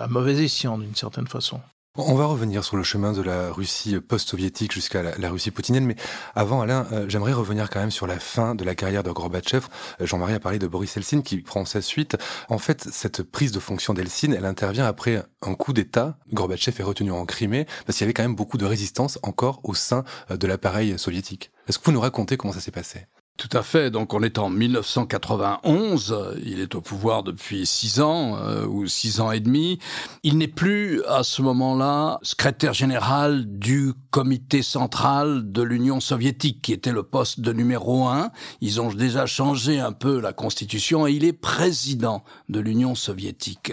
à 0.00 0.06
mauvais 0.06 0.44
escient 0.44 0.78
d'une 0.78 0.94
certaine 0.94 1.26
façon. 1.26 1.60
On 1.96 2.16
va 2.16 2.26
revenir 2.26 2.64
sur 2.64 2.76
le 2.76 2.82
chemin 2.82 3.12
de 3.12 3.22
la 3.22 3.52
Russie 3.52 4.00
post-soviétique 4.00 4.72
jusqu'à 4.72 5.16
la, 5.16 5.30
Russie 5.30 5.52
poutinienne, 5.52 5.86
mais 5.86 5.94
avant, 6.34 6.60
Alain, 6.60 6.88
euh, 6.90 7.08
j'aimerais 7.08 7.32
revenir 7.32 7.70
quand 7.70 7.78
même 7.78 7.92
sur 7.92 8.08
la 8.08 8.18
fin 8.18 8.56
de 8.56 8.64
la 8.64 8.74
carrière 8.74 9.04
de 9.04 9.12
Gorbatchev. 9.12 9.68
Euh, 10.00 10.06
Jean-Marie 10.06 10.34
a 10.34 10.40
parlé 10.40 10.58
de 10.58 10.66
Boris 10.66 10.96
Eltsine 10.96 11.22
qui 11.22 11.36
prend 11.36 11.64
sa 11.64 11.80
suite. 11.80 12.16
En 12.48 12.58
fait, 12.58 12.88
cette 12.90 13.22
prise 13.22 13.52
de 13.52 13.60
fonction 13.60 13.94
d'Eltsine, 13.94 14.34
elle 14.34 14.44
intervient 14.44 14.86
après 14.86 15.22
un 15.40 15.54
coup 15.54 15.72
d'État. 15.72 16.18
Gorbatchev 16.32 16.80
est 16.80 16.82
retenu 16.82 17.12
en 17.12 17.26
Crimée 17.26 17.64
parce 17.86 17.96
qu'il 17.96 18.04
y 18.04 18.06
avait 18.06 18.12
quand 18.12 18.24
même 18.24 18.34
beaucoup 18.34 18.58
de 18.58 18.64
résistance 18.64 19.20
encore 19.22 19.60
au 19.62 19.74
sein 19.74 20.02
euh, 20.32 20.36
de 20.36 20.48
l'appareil 20.48 20.98
soviétique. 20.98 21.52
Est-ce 21.68 21.78
que 21.78 21.84
vous 21.84 21.92
nous 21.92 22.00
racontez 22.00 22.36
comment 22.36 22.52
ça 22.52 22.60
s'est 22.60 22.72
passé? 22.72 23.06
Tout 23.36 23.48
à 23.52 23.62
fait. 23.62 23.90
Donc 23.90 24.14
on 24.14 24.22
est 24.22 24.38
en 24.38 24.48
1991. 24.48 26.36
Il 26.44 26.60
est 26.60 26.74
au 26.76 26.80
pouvoir 26.80 27.24
depuis 27.24 27.66
six 27.66 28.00
ans 28.00 28.36
euh, 28.38 28.64
ou 28.64 28.86
six 28.86 29.20
ans 29.20 29.32
et 29.32 29.40
demi. 29.40 29.80
Il 30.22 30.38
n'est 30.38 30.46
plus 30.46 31.04
à 31.06 31.24
ce 31.24 31.42
moment-là 31.42 32.18
secrétaire 32.22 32.74
général 32.74 33.44
du 33.46 33.92
comité 34.10 34.62
central 34.62 35.50
de 35.50 35.62
l'Union 35.62 35.98
soviétique, 35.98 36.62
qui 36.62 36.72
était 36.72 36.92
le 36.92 37.02
poste 37.02 37.40
de 37.40 37.52
numéro 37.52 38.06
un. 38.06 38.30
Ils 38.60 38.80
ont 38.80 38.92
déjà 38.92 39.26
changé 39.26 39.80
un 39.80 39.92
peu 39.92 40.20
la 40.20 40.32
constitution 40.32 41.08
et 41.08 41.12
il 41.12 41.24
est 41.24 41.32
président 41.32 42.22
de 42.48 42.60
l'Union 42.60 42.94
soviétique. 42.94 43.72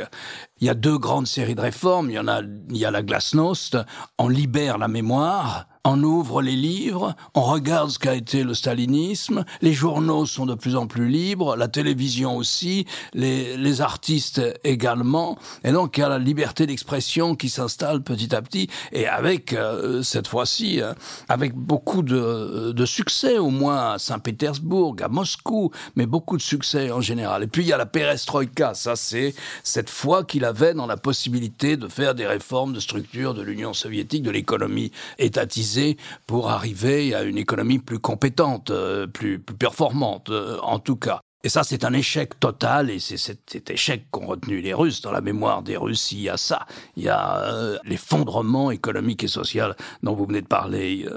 Il 0.61 0.67
y 0.67 0.69
a 0.69 0.75
deux 0.75 0.99
grandes 0.99 1.27
séries 1.27 1.55
de 1.55 1.61
réformes. 1.61 2.09
Il 2.09 2.13
y 2.13 2.85
a, 2.85 2.87
a 2.87 2.91
la 2.91 3.01
glasnost. 3.01 3.77
On 4.19 4.29
libère 4.29 4.77
la 4.77 4.87
mémoire 4.87 5.67
on 5.83 6.03
ouvre 6.03 6.41
les 6.41 6.55
livres, 6.55 7.15
on 7.33 7.41
regarde 7.41 7.89
ce 7.89 7.97
qu'a 7.97 8.13
été 8.13 8.43
le 8.43 8.53
stalinisme, 8.53 9.45
les 9.61 9.73
journaux 9.73 10.25
sont 10.25 10.45
de 10.45 10.53
plus 10.53 10.75
en 10.75 10.85
plus 10.85 11.07
libres, 11.07 11.55
la 11.55 11.67
télévision 11.67 12.37
aussi, 12.37 12.85
les, 13.13 13.81
artistes 13.81 14.41
également, 14.63 15.39
et 15.63 15.71
donc 15.71 15.97
il 15.97 16.01
y 16.01 16.03
a 16.03 16.09
la 16.09 16.19
liberté 16.19 16.67
d'expression 16.67 17.35
qui 17.35 17.49
s'installe 17.49 18.03
petit 18.03 18.35
à 18.35 18.41
petit, 18.41 18.69
et 18.91 19.07
avec, 19.07 19.53
euh, 19.53 20.03
cette 20.03 20.27
fois-ci, 20.27 20.81
euh, 20.81 20.93
avec 21.29 21.55
beaucoup 21.55 22.03
de, 22.03 22.73
de 22.73 22.85
succès, 22.85 23.37
au 23.39 23.49
moins 23.49 23.93
à 23.93 23.97
Saint-Pétersbourg, 23.97 24.97
à 25.01 25.07
Moscou, 25.07 25.71
mais 25.95 26.05
beaucoup 26.05 26.37
de 26.37 26.41
succès 26.41 26.91
en 26.91 27.01
général. 27.01 27.43
Et 27.43 27.47
puis 27.47 27.63
il 27.63 27.67
y 27.69 27.73
a 27.73 27.77
la 27.77 27.85
perestroïka, 27.85 28.73
ça 28.75 28.95
c'est 28.95 29.33
cette 29.63 29.89
foi 29.89 30.25
qu'il 30.25 30.45
avait 30.51 30.73
dans 30.73 30.85
la 30.85 30.97
possibilité 30.97 31.77
de 31.77 31.87
faire 31.87 32.13
des 32.13 32.27
réformes 32.27 32.73
de 32.73 32.79
structure 32.79 33.33
de 33.33 33.41
l'Union 33.41 33.73
soviétique, 33.73 34.21
de 34.21 34.31
l'économie 34.31 34.91
étatisée, 35.17 35.97
pour 36.27 36.49
arriver 36.49 37.15
à 37.15 37.23
une 37.23 37.37
économie 37.37 37.79
plus 37.79 37.99
compétente, 37.99 38.69
euh, 38.69 39.07
plus, 39.07 39.39
performante, 39.39 40.29
euh, 40.29 40.57
en 40.61 40.79
tout 40.79 40.97
cas. 40.97 41.21
Et 41.43 41.49
ça, 41.49 41.63
c'est 41.63 41.85
un 41.85 41.93
échec 41.93 42.39
total, 42.39 42.89
et 42.89 42.99
c'est 42.99 43.17
cet, 43.17 43.69
échec 43.69 44.05
qu'ont 44.11 44.27
retenu 44.27 44.61
les 44.61 44.73
Russes. 44.73 45.01
Dans 45.01 45.11
la 45.11 45.21
mémoire 45.21 45.63
des 45.63 45.77
Russes, 45.77 46.11
il 46.11 46.19
y 46.19 46.29
a 46.29 46.37
ça. 46.37 46.67
Il 46.97 47.03
y 47.03 47.09
a 47.09 47.39
euh, 47.39 47.77
l'effondrement 47.85 48.71
économique 48.71 49.23
et 49.23 49.29
social 49.29 49.75
dont 50.03 50.13
vous 50.13 50.25
venez 50.25 50.41
de 50.41 50.47
parler, 50.47 51.07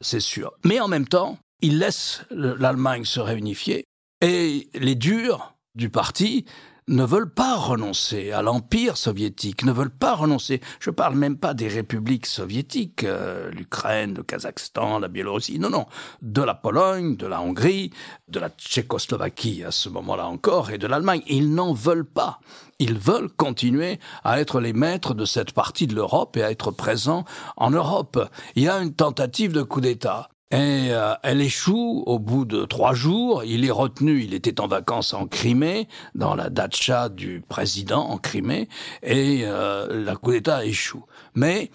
c'est 0.00 0.20
sûr. 0.20 0.52
Mais 0.64 0.80
en 0.80 0.88
même 0.88 1.06
temps, 1.06 1.38
il 1.60 1.78
laisse 1.78 2.22
l'Allemagne 2.30 3.04
se 3.04 3.20
réunifier, 3.20 3.84
et 4.20 4.68
les 4.74 4.94
durs 4.94 5.54
du 5.74 5.90
parti 5.90 6.44
ne 6.88 7.04
veulent 7.04 7.30
pas 7.30 7.56
renoncer 7.56 8.32
à 8.32 8.42
l'empire 8.42 8.96
soviétique, 8.96 9.64
ne 9.64 9.72
veulent 9.72 9.90
pas 9.90 10.14
renoncer. 10.14 10.60
Je 10.80 10.90
parle 10.90 11.14
même 11.14 11.36
pas 11.36 11.54
des 11.54 11.68
républiques 11.68 12.26
soviétiques, 12.26 13.04
euh, 13.04 13.50
l'Ukraine, 13.50 14.14
le 14.14 14.22
Kazakhstan, 14.22 14.98
la 14.98 15.08
Biélorussie, 15.08 15.58
non, 15.58 15.70
non, 15.70 15.86
de 16.22 16.42
la 16.42 16.54
Pologne, 16.54 17.16
de 17.16 17.26
la 17.26 17.40
Hongrie, 17.40 17.92
de 18.28 18.40
la 18.40 18.48
Tchécoslovaquie 18.48 19.64
à 19.64 19.70
ce 19.70 19.88
moment-là 19.88 20.26
encore, 20.26 20.70
et 20.70 20.78
de 20.78 20.86
l'Allemagne. 20.86 21.22
Ils 21.26 21.54
n'en 21.54 21.72
veulent 21.72 22.04
pas. 22.04 22.40
Ils 22.78 22.98
veulent 22.98 23.30
continuer 23.30 23.98
à 24.24 24.40
être 24.40 24.60
les 24.60 24.72
maîtres 24.72 25.14
de 25.14 25.24
cette 25.24 25.52
partie 25.52 25.86
de 25.86 25.94
l'Europe 25.94 26.36
et 26.36 26.42
à 26.42 26.50
être 26.50 26.70
présents 26.70 27.24
en 27.56 27.70
Europe. 27.70 28.28
Il 28.54 28.62
y 28.62 28.68
a 28.68 28.78
une 28.78 28.94
tentative 28.94 29.52
de 29.52 29.62
coup 29.62 29.80
d'État 29.80 30.30
et 30.50 30.88
euh, 30.90 31.14
elle 31.22 31.42
échoue 31.42 32.02
au 32.06 32.18
bout 32.18 32.44
de 32.44 32.64
trois 32.64 32.94
jours. 32.94 33.44
Il 33.44 33.64
est 33.64 33.70
retenu, 33.70 34.22
il 34.22 34.32
était 34.32 34.60
en 34.60 34.66
vacances 34.66 35.12
en 35.12 35.26
Crimée, 35.26 35.88
dans 36.14 36.34
la 36.34 36.48
datcha 36.48 37.10
du 37.10 37.42
président 37.46 38.08
en 38.08 38.16
Crimée, 38.16 38.68
et 39.02 39.42
euh, 39.44 40.04
la 40.04 40.16
coup 40.16 40.32
d'État 40.32 40.64
échoue. 40.64 41.04
Mais 41.34 41.70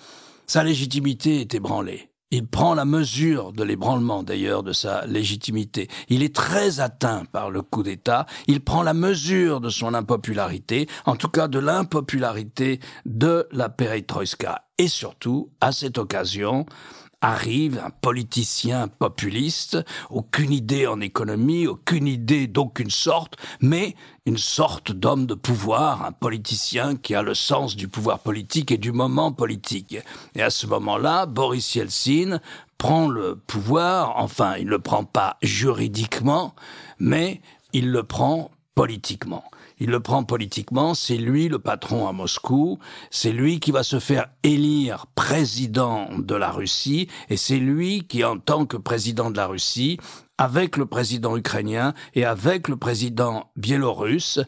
sa 0.47 0.63
légitimité 0.63 1.41
est 1.41 1.53
ébranlée. 1.53 2.09
Il 2.31 2.47
prend 2.47 2.73
la 2.73 2.83
mesure 2.83 3.53
de 3.53 3.61
l'ébranlement 3.61 4.23
d'ailleurs 4.23 4.63
de 4.63 4.73
sa 4.73 5.05
légitimité. 5.05 5.87
Il 6.09 6.23
est 6.23 6.35
très 6.35 6.79
atteint 6.79 7.25
par 7.31 7.51
le 7.51 7.61
coup 7.61 7.83
d'État. 7.83 8.25
Il 8.47 8.61
prend 8.61 8.81
la 8.81 8.95
mesure 8.95 9.61
de 9.61 9.69
son 9.69 9.93
impopularité, 9.93 10.87
en 11.05 11.15
tout 11.15 11.29
cas 11.29 11.47
de 11.47 11.59
l'impopularité 11.59 12.79
de 13.05 13.47
la 13.51 13.69
perestroïka. 13.69 14.63
Et 14.79 14.87
surtout, 14.87 15.51
à 15.61 15.71
cette 15.71 15.99
occasion, 15.99 16.65
arrive 17.23 17.81
un 17.83 17.89
politicien 17.89 18.89
populiste, 18.89 19.77
aucune 20.09 20.51
idée 20.51 20.87
en 20.87 20.99
économie, 20.99 21.67
aucune 21.67 22.07
idée 22.07 22.47
d'aucune 22.47 22.89
sorte, 22.89 23.37
mais 23.61 23.95
une 24.25 24.37
sorte 24.37 24.91
d'homme 24.91 25.25
de 25.25 25.33
pouvoir, 25.33 26.05
un 26.05 26.11
politicien 26.11 26.97
qui 26.97 27.15
a 27.15 27.21
le 27.21 27.33
sens 27.33 27.77
du 27.77 27.87
pouvoir 27.87 28.19
politique 28.19 28.71
et 28.71 28.77
du 28.77 28.91
moment 28.91 29.31
politique. 29.31 29.97
Et 30.35 30.41
à 30.41 30.49
ce 30.49 30.67
moment-là, 30.67 31.25
Boris 31.25 31.75
Yeltsin 31.75 32.39
prend 32.77 33.07
le 33.07 33.35
pouvoir, 33.35 34.17
enfin, 34.17 34.55
il 34.57 34.65
ne 34.65 34.71
le 34.71 34.79
prend 34.79 35.05
pas 35.05 35.37
juridiquement, 35.41 36.53
mais 36.99 37.41
il 37.71 37.89
le 37.89 38.03
prend 38.03 38.51
politiquement 38.75 39.45
il 39.79 39.89
le 39.89 39.99
prend 39.99 40.23
politiquement, 40.23 40.93
c'est 40.93 41.17
lui 41.17 41.47
le 41.47 41.59
patron 41.59 42.07
à 42.07 42.11
Moscou, 42.11 42.79
c'est 43.11 43.31
lui 43.31 43.59
qui 43.59 43.71
va 43.71 43.83
se 43.83 43.99
faire 43.99 44.27
élire 44.43 45.07
président 45.15 46.09
de 46.17 46.35
la 46.35 46.51
Russie, 46.51 47.07
et 47.29 47.37
c'est 47.37 47.57
lui 47.57 48.05
qui, 48.07 48.23
en 48.23 48.37
tant 48.37 48.65
que 48.65 48.77
président 48.77 49.31
de 49.31 49.37
la 49.37 49.47
Russie, 49.47 49.97
avec 50.37 50.77
le 50.77 50.85
président 50.85 51.37
ukrainien 51.37 51.93
et 52.15 52.25
avec 52.25 52.67
le 52.67 52.77
président 52.77 53.51
biélorusse, 53.55 54.39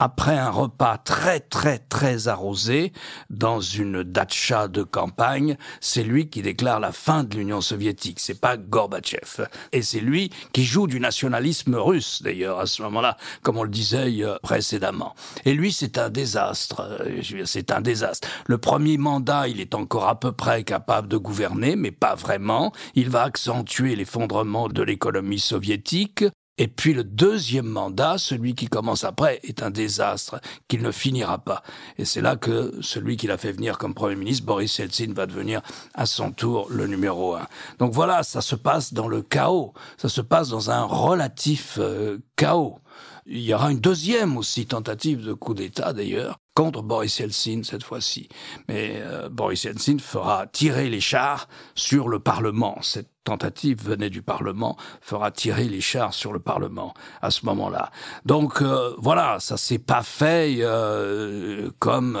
après 0.00 0.38
un 0.38 0.50
repas 0.50 0.96
très 0.96 1.40
très 1.40 1.78
très 1.78 2.26
arrosé 2.26 2.92
dans 3.28 3.60
une 3.60 4.02
datcha 4.02 4.66
de 4.66 4.82
campagne, 4.82 5.58
c'est 5.80 6.02
lui 6.02 6.30
qui 6.30 6.40
déclare 6.40 6.80
la 6.80 6.90
fin 6.90 7.22
de 7.22 7.36
l'Union 7.36 7.60
soviétique, 7.60 8.18
c'est 8.18 8.40
pas 8.40 8.56
Gorbatchev. 8.56 9.46
Et 9.72 9.82
c'est 9.82 10.00
lui 10.00 10.30
qui 10.54 10.64
joue 10.64 10.86
du 10.86 11.00
nationalisme 11.00 11.74
russe 11.74 12.22
d'ailleurs 12.22 12.60
à 12.60 12.66
ce 12.66 12.80
moment-là, 12.82 13.18
comme 13.42 13.58
on 13.58 13.62
le 13.62 13.68
disait 13.68 14.22
euh, 14.22 14.36
précédemment. 14.42 15.14
Et 15.44 15.52
lui 15.52 15.70
c'est 15.70 15.98
un 15.98 16.08
désastre, 16.08 16.80
euh, 16.80 17.44
c'est 17.44 17.70
un 17.70 17.82
désastre. 17.82 18.26
Le 18.46 18.56
premier 18.56 18.96
mandat, 18.96 19.48
il 19.48 19.60
est 19.60 19.74
encore 19.74 20.08
à 20.08 20.18
peu 20.18 20.32
près 20.32 20.64
capable 20.64 21.08
de 21.08 21.18
gouverner, 21.18 21.76
mais 21.76 21.90
pas 21.90 22.14
vraiment. 22.14 22.72
Il 22.94 23.10
va 23.10 23.24
accentuer 23.24 23.96
l'effondrement 23.96 24.68
de 24.68 24.82
l'économie 24.82 25.29
soviétique. 25.38 26.24
Et 26.58 26.68
puis 26.68 26.92
le 26.92 27.04
deuxième 27.04 27.68
mandat, 27.68 28.18
celui 28.18 28.54
qui 28.54 28.66
commence 28.66 29.04
après, 29.04 29.40
est 29.44 29.62
un 29.62 29.70
désastre 29.70 30.40
qu'il 30.68 30.82
ne 30.82 30.90
finira 30.90 31.38
pas. 31.38 31.62
Et 31.96 32.04
c'est 32.04 32.20
là 32.20 32.36
que 32.36 32.74
celui 32.82 33.16
qui 33.16 33.26
l'a 33.26 33.38
fait 33.38 33.52
venir 33.52 33.78
comme 33.78 33.94
Premier 33.94 34.16
ministre, 34.16 34.44
Boris 34.44 34.76
Yeltsin, 34.76 35.14
va 35.14 35.24
devenir 35.24 35.62
à 35.94 36.04
son 36.04 36.32
tour 36.32 36.66
le 36.68 36.86
numéro 36.86 37.34
un. 37.34 37.46
Donc 37.78 37.94
voilà, 37.94 38.22
ça 38.22 38.42
se 38.42 38.56
passe 38.56 38.92
dans 38.92 39.08
le 39.08 39.22
chaos, 39.22 39.72
ça 39.96 40.10
se 40.10 40.20
passe 40.20 40.50
dans 40.50 40.70
un 40.70 40.82
relatif 40.82 41.78
euh, 41.78 42.18
chaos. 42.36 42.78
Il 43.26 43.40
y 43.40 43.54
aura 43.54 43.70
une 43.70 43.80
deuxième 43.80 44.36
aussi 44.36 44.66
tentative 44.66 45.24
de 45.24 45.32
coup 45.32 45.54
d'État 45.54 45.92
d'ailleurs, 45.92 46.38
contre 46.54 46.82
Boris 46.82 47.18
Yeltsin 47.18 47.62
cette 47.62 47.84
fois-ci. 47.84 48.28
Mais 48.68 48.94
euh, 48.96 49.28
Boris 49.28 49.64
Yeltsin 49.64 49.98
fera 49.98 50.46
tirer 50.46 50.88
les 50.88 51.00
chars 51.00 51.48
sur 51.74 52.08
le 52.08 52.18
Parlement. 52.18 52.78
Cette 52.82 53.10
tentative 53.24 53.84
venait 53.84 54.10
du 54.10 54.22
Parlement, 54.22 54.76
fera 55.00 55.30
tirer 55.30 55.68
les 55.68 55.80
chars 55.80 56.14
sur 56.14 56.32
le 56.32 56.40
Parlement 56.40 56.94
à 57.22 57.30
ce 57.30 57.44
moment-là. 57.46 57.90
Donc 58.24 58.62
euh, 58.62 58.94
voilà, 58.98 59.38
ça 59.40 59.56
s'est 59.56 59.78
pas 59.78 60.02
fait 60.02 60.56
euh, 60.60 61.70
comme 61.78 62.18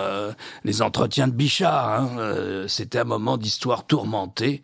les 0.64 0.82
entretiens 0.82 1.28
de 1.28 1.32
Bichard. 1.32 1.88
Hein. 1.88 2.66
C'était 2.68 2.98
un 2.98 3.04
moment 3.04 3.36
d'histoire 3.36 3.86
tourmentée 3.86 4.62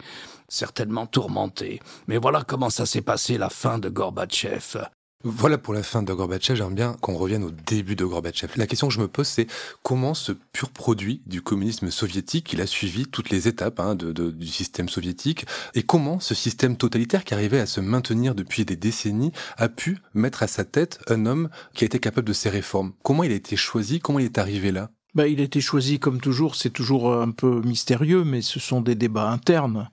certainement 0.48 1.06
tourmentée. 1.06 1.80
Mais 2.06 2.18
voilà 2.18 2.42
comment 2.46 2.70
ça 2.70 2.86
s'est 2.86 3.02
passé 3.02 3.36
la 3.36 3.50
fin 3.50 3.78
de 3.78 3.88
Gorbatchev. 3.88 4.86
Voilà 5.24 5.56
pour 5.56 5.72
la 5.72 5.82
fin 5.82 6.02
de 6.02 6.12
Gorbatchev, 6.12 6.56
j'aimerais 6.56 6.74
bien 6.74 6.96
qu'on 7.00 7.16
revienne 7.16 7.42
au 7.42 7.50
début 7.50 7.96
de 7.96 8.04
Gorbatchev. 8.04 8.52
La 8.56 8.66
question 8.66 8.86
que 8.88 8.94
je 8.94 9.00
me 9.00 9.08
pose, 9.08 9.26
c'est 9.26 9.46
comment 9.82 10.12
ce 10.12 10.30
pur 10.30 10.70
produit 10.70 11.22
du 11.26 11.40
communisme 11.40 11.90
soviétique, 11.90 12.52
il 12.52 12.60
a 12.60 12.66
suivi 12.66 13.06
toutes 13.06 13.30
les 13.30 13.48
étapes 13.48 13.80
hein, 13.80 13.96
du 13.96 14.46
système 14.46 14.88
soviétique, 14.88 15.46
et 15.74 15.82
comment 15.82 16.20
ce 16.20 16.34
système 16.34 16.76
totalitaire 16.76 17.24
qui 17.24 17.34
arrivait 17.34 17.58
à 17.58 17.66
se 17.66 17.80
maintenir 17.80 18.34
depuis 18.34 18.64
des 18.64 18.76
décennies 18.76 19.32
a 19.56 19.68
pu 19.68 19.98
mettre 20.14 20.42
à 20.42 20.46
sa 20.46 20.64
tête 20.64 21.00
un 21.08 21.24
homme 21.24 21.48
qui 21.74 21.84
a 21.84 21.86
été 21.86 21.98
capable 21.98 22.28
de 22.28 22.34
ces 22.34 22.50
réformes? 22.50 22.92
Comment 23.02 23.24
il 23.24 23.32
a 23.32 23.36
été 23.36 23.56
choisi? 23.56 24.00
Comment 24.00 24.18
il 24.18 24.26
est 24.26 24.38
arrivé 24.38 24.70
là? 24.70 24.90
Ben, 25.14 25.24
il 25.24 25.40
a 25.40 25.44
été 25.44 25.62
choisi 25.62 25.98
comme 25.98 26.20
toujours, 26.20 26.56
c'est 26.56 26.68
toujours 26.68 27.14
un 27.14 27.30
peu 27.30 27.62
mystérieux, 27.62 28.22
mais 28.22 28.42
ce 28.42 28.60
sont 28.60 28.82
des 28.82 28.94
débats 28.94 29.30
internes 29.30 29.88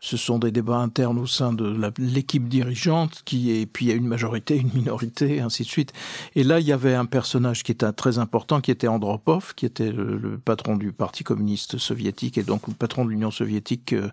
ce 0.00 0.16
sont 0.16 0.38
des 0.38 0.50
débats 0.50 0.78
internes 0.78 1.18
au 1.18 1.26
sein 1.26 1.52
de 1.52 1.92
l'équipe 1.98 2.48
dirigeante 2.48 3.22
qui 3.24 3.52
est, 3.52 3.66
puis 3.66 3.86
il 3.86 3.88
y 3.90 3.92
a 3.92 3.94
une 3.94 4.06
majorité, 4.06 4.56
une 4.56 4.70
minorité, 4.74 5.40
ainsi 5.40 5.62
de 5.62 5.68
suite. 5.68 5.92
Et 6.34 6.42
là, 6.42 6.58
il 6.58 6.66
y 6.66 6.72
avait 6.72 6.94
un 6.94 7.04
personnage 7.04 7.62
qui 7.62 7.72
était 7.72 7.90
très 7.92 8.18
important, 8.18 8.60
qui 8.60 8.70
était 8.70 8.88
Andropov, 8.88 9.54
qui 9.54 9.66
était 9.66 9.92
le, 9.92 10.40
patron 10.42 10.76
du 10.76 10.92
Parti 10.92 11.22
communiste 11.22 11.76
soviétique 11.76 12.38
et 12.38 12.42
donc 12.42 12.66
le 12.66 12.74
patron 12.74 13.04
de 13.04 13.10
l'Union 13.10 13.30
soviétique, 13.30 13.92
euh, 13.92 14.08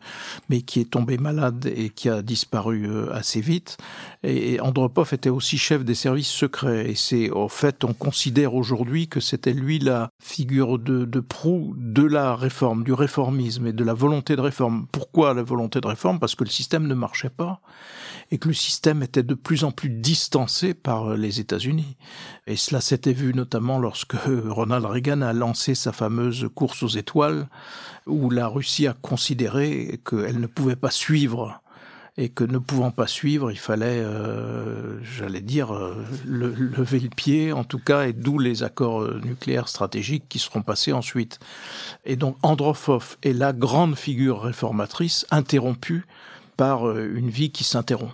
mais 0.50 0.62
qui 0.62 0.82
est 0.82 0.90
tombé 0.90 1.18
malade 1.18 1.72
et 1.74 1.90
qui 1.90 2.10
a 2.10 2.22
disparu 2.22 2.86
euh, 2.86 3.14
assez 3.14 3.40
vite. 3.40 3.78
Et 4.24 4.60
Andropov 4.60 5.14
était 5.14 5.30
aussi 5.30 5.58
chef 5.58 5.86
des 5.86 5.96
services 5.96 6.30
secrets. 6.30 6.92
Et 6.92 6.96
c'est, 6.96 7.30
au 7.30 7.48
fait, 7.48 7.84
on 7.86 7.94
considère 7.94 8.56
aujourd'hui 8.56 9.08
que 9.08 9.20
c'était 9.20 9.54
lui 9.54 9.80
la 9.80 10.10
figure 10.22 10.80
de, 10.80 11.06
de 11.06 11.20
proue 11.22 11.76
de 11.78 12.04
la 12.04 12.36
réforme, 12.36 12.84
du 12.84 12.94
réformisme 12.94 13.68
et 13.68 13.74
de 13.74 13.84
la 13.84 13.94
volonté 13.94 14.36
de 14.36 14.42
réforme. 14.42 14.88
Pourquoi 14.92 15.34
la 15.34 15.44
volonté 15.44 15.77
de 15.82 15.88
réforme 15.88 16.20
parce 16.20 16.36
que 16.36 16.44
le 16.44 16.50
système 16.50 16.88
ne 16.88 16.94
marchait 16.94 17.30
pas 17.30 17.62
et 18.32 18.38
que 18.38 18.48
le 18.48 18.54
système 18.54 19.04
était 19.04 19.24
de 19.24 19.34
plus 19.34 19.64
en 19.64 19.72
plus 19.72 19.90
distancé 19.90 20.74
par 20.74 21.16
les 21.16 21.40
États-Unis. 21.40 21.96
Et 22.46 22.56
cela 22.56 22.82
s'était 22.82 23.14
vu 23.14 23.34
notamment 23.34 23.80
lorsque 23.80 24.16
Ronald 24.48 24.86
Reagan 24.86 25.22
a 25.22 25.34
lancé 25.34 25.76
sa 25.76 25.92
fameuse 25.92 26.50
course 26.54 26.84
aux 26.84 26.88
étoiles 26.88 27.48
où 28.06 28.30
la 28.30 28.48
Russie 28.48 28.88
a 28.88 28.94
considéré 28.94 30.00
qu'elle 30.06 30.40
ne 30.40 30.48
pouvait 30.48 30.76
pas 30.76 30.92
suivre 30.92 31.62
et 32.18 32.30
que 32.30 32.44
ne 32.44 32.58
pouvant 32.58 32.90
pas 32.90 33.06
suivre, 33.06 33.52
il 33.52 33.60
fallait, 33.60 34.00
euh, 34.00 35.00
j'allais 35.04 35.42
dire, 35.42 35.74
euh, 35.74 35.96
le, 36.26 36.50
lever 36.50 37.00
le 37.00 37.10
pied, 37.10 37.54
en 37.54 37.64
tout 37.64 37.78
cas, 37.78 38.08
et 38.08 38.14
d'où 38.14 38.40
les 38.40 38.64
accords 38.64 39.04
euh, 39.04 39.22
nucléaires 39.24 39.68
stratégiques 39.68 40.26
qui 40.28 40.40
seront 40.40 40.64
passés 40.64 40.94
ensuite. 40.94 41.40
Et 42.06 42.16
donc 42.16 42.36
Andropov 42.42 43.18
est 43.22 43.34
la 43.34 43.54
grande 43.54 43.96
figure 43.96 44.42
réformatrice 44.42 45.28
interrompue 45.30 46.06
par 46.56 46.90
une 46.98 47.30
vie 47.30 47.52
qui 47.52 47.64
s'interrompt. 47.64 48.14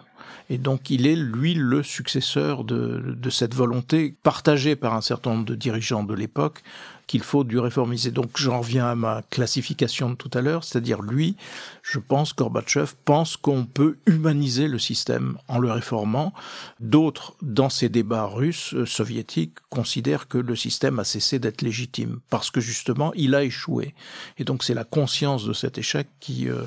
Et 0.50 0.57
donc 0.57 0.89
il 0.89 1.07
est, 1.07 1.15
lui, 1.15 1.53
le 1.53 1.81
successeur 1.81 2.65
de, 2.65 3.15
de, 3.17 3.29
cette 3.29 3.55
volonté 3.55 4.15
partagée 4.22 4.75
par 4.75 4.93
un 4.93 5.01
certain 5.01 5.31
nombre 5.31 5.45
de 5.45 5.55
dirigeants 5.55 6.03
de 6.03 6.13
l'époque 6.13 6.62
qu'il 7.07 7.24
faut 7.24 7.43
du 7.43 7.60
réformiser. 7.60 8.12
Donc 8.12 8.31
j'en 8.36 8.60
reviens 8.60 8.88
à 8.88 8.95
ma 8.95 9.22
classification 9.29 10.12
de 10.12 10.15
tout 10.15 10.31
à 10.33 10.41
l'heure, 10.41 10.63
c'est-à-dire 10.63 11.01
lui, 11.01 11.36
je 11.81 12.00
pense, 12.00 12.36
Gorbatchev 12.36 12.93
pense 13.05 13.38
qu'on 13.38 13.65
peut 13.65 13.98
humaniser 14.05 14.67
le 14.67 14.79
système 14.79 15.38
en 15.48 15.60
le 15.60 15.72
réformant. 15.72 16.33
D'autres, 16.79 17.36
dans 17.41 17.69
ces 17.69 17.89
débats 17.89 18.25
russes, 18.25 18.74
euh, 18.74 18.86
soviétiques, 18.86 19.57
considèrent 19.69 20.27
que 20.27 20.38
le 20.38 20.55
système 20.55 21.00
a 21.00 21.03
cessé 21.03 21.39
d'être 21.39 21.62
légitime 21.62 22.19
parce 22.29 22.51
que 22.51 22.62
justement 22.62 23.13
il 23.15 23.36
a 23.36 23.43
échoué. 23.43 23.93
Et 24.38 24.43
donc 24.43 24.63
c'est 24.63 24.74
la 24.74 24.83
conscience 24.83 25.45
de 25.45 25.53
cet 25.53 25.77
échec 25.77 26.07
qui... 26.19 26.50
Euh, 26.50 26.63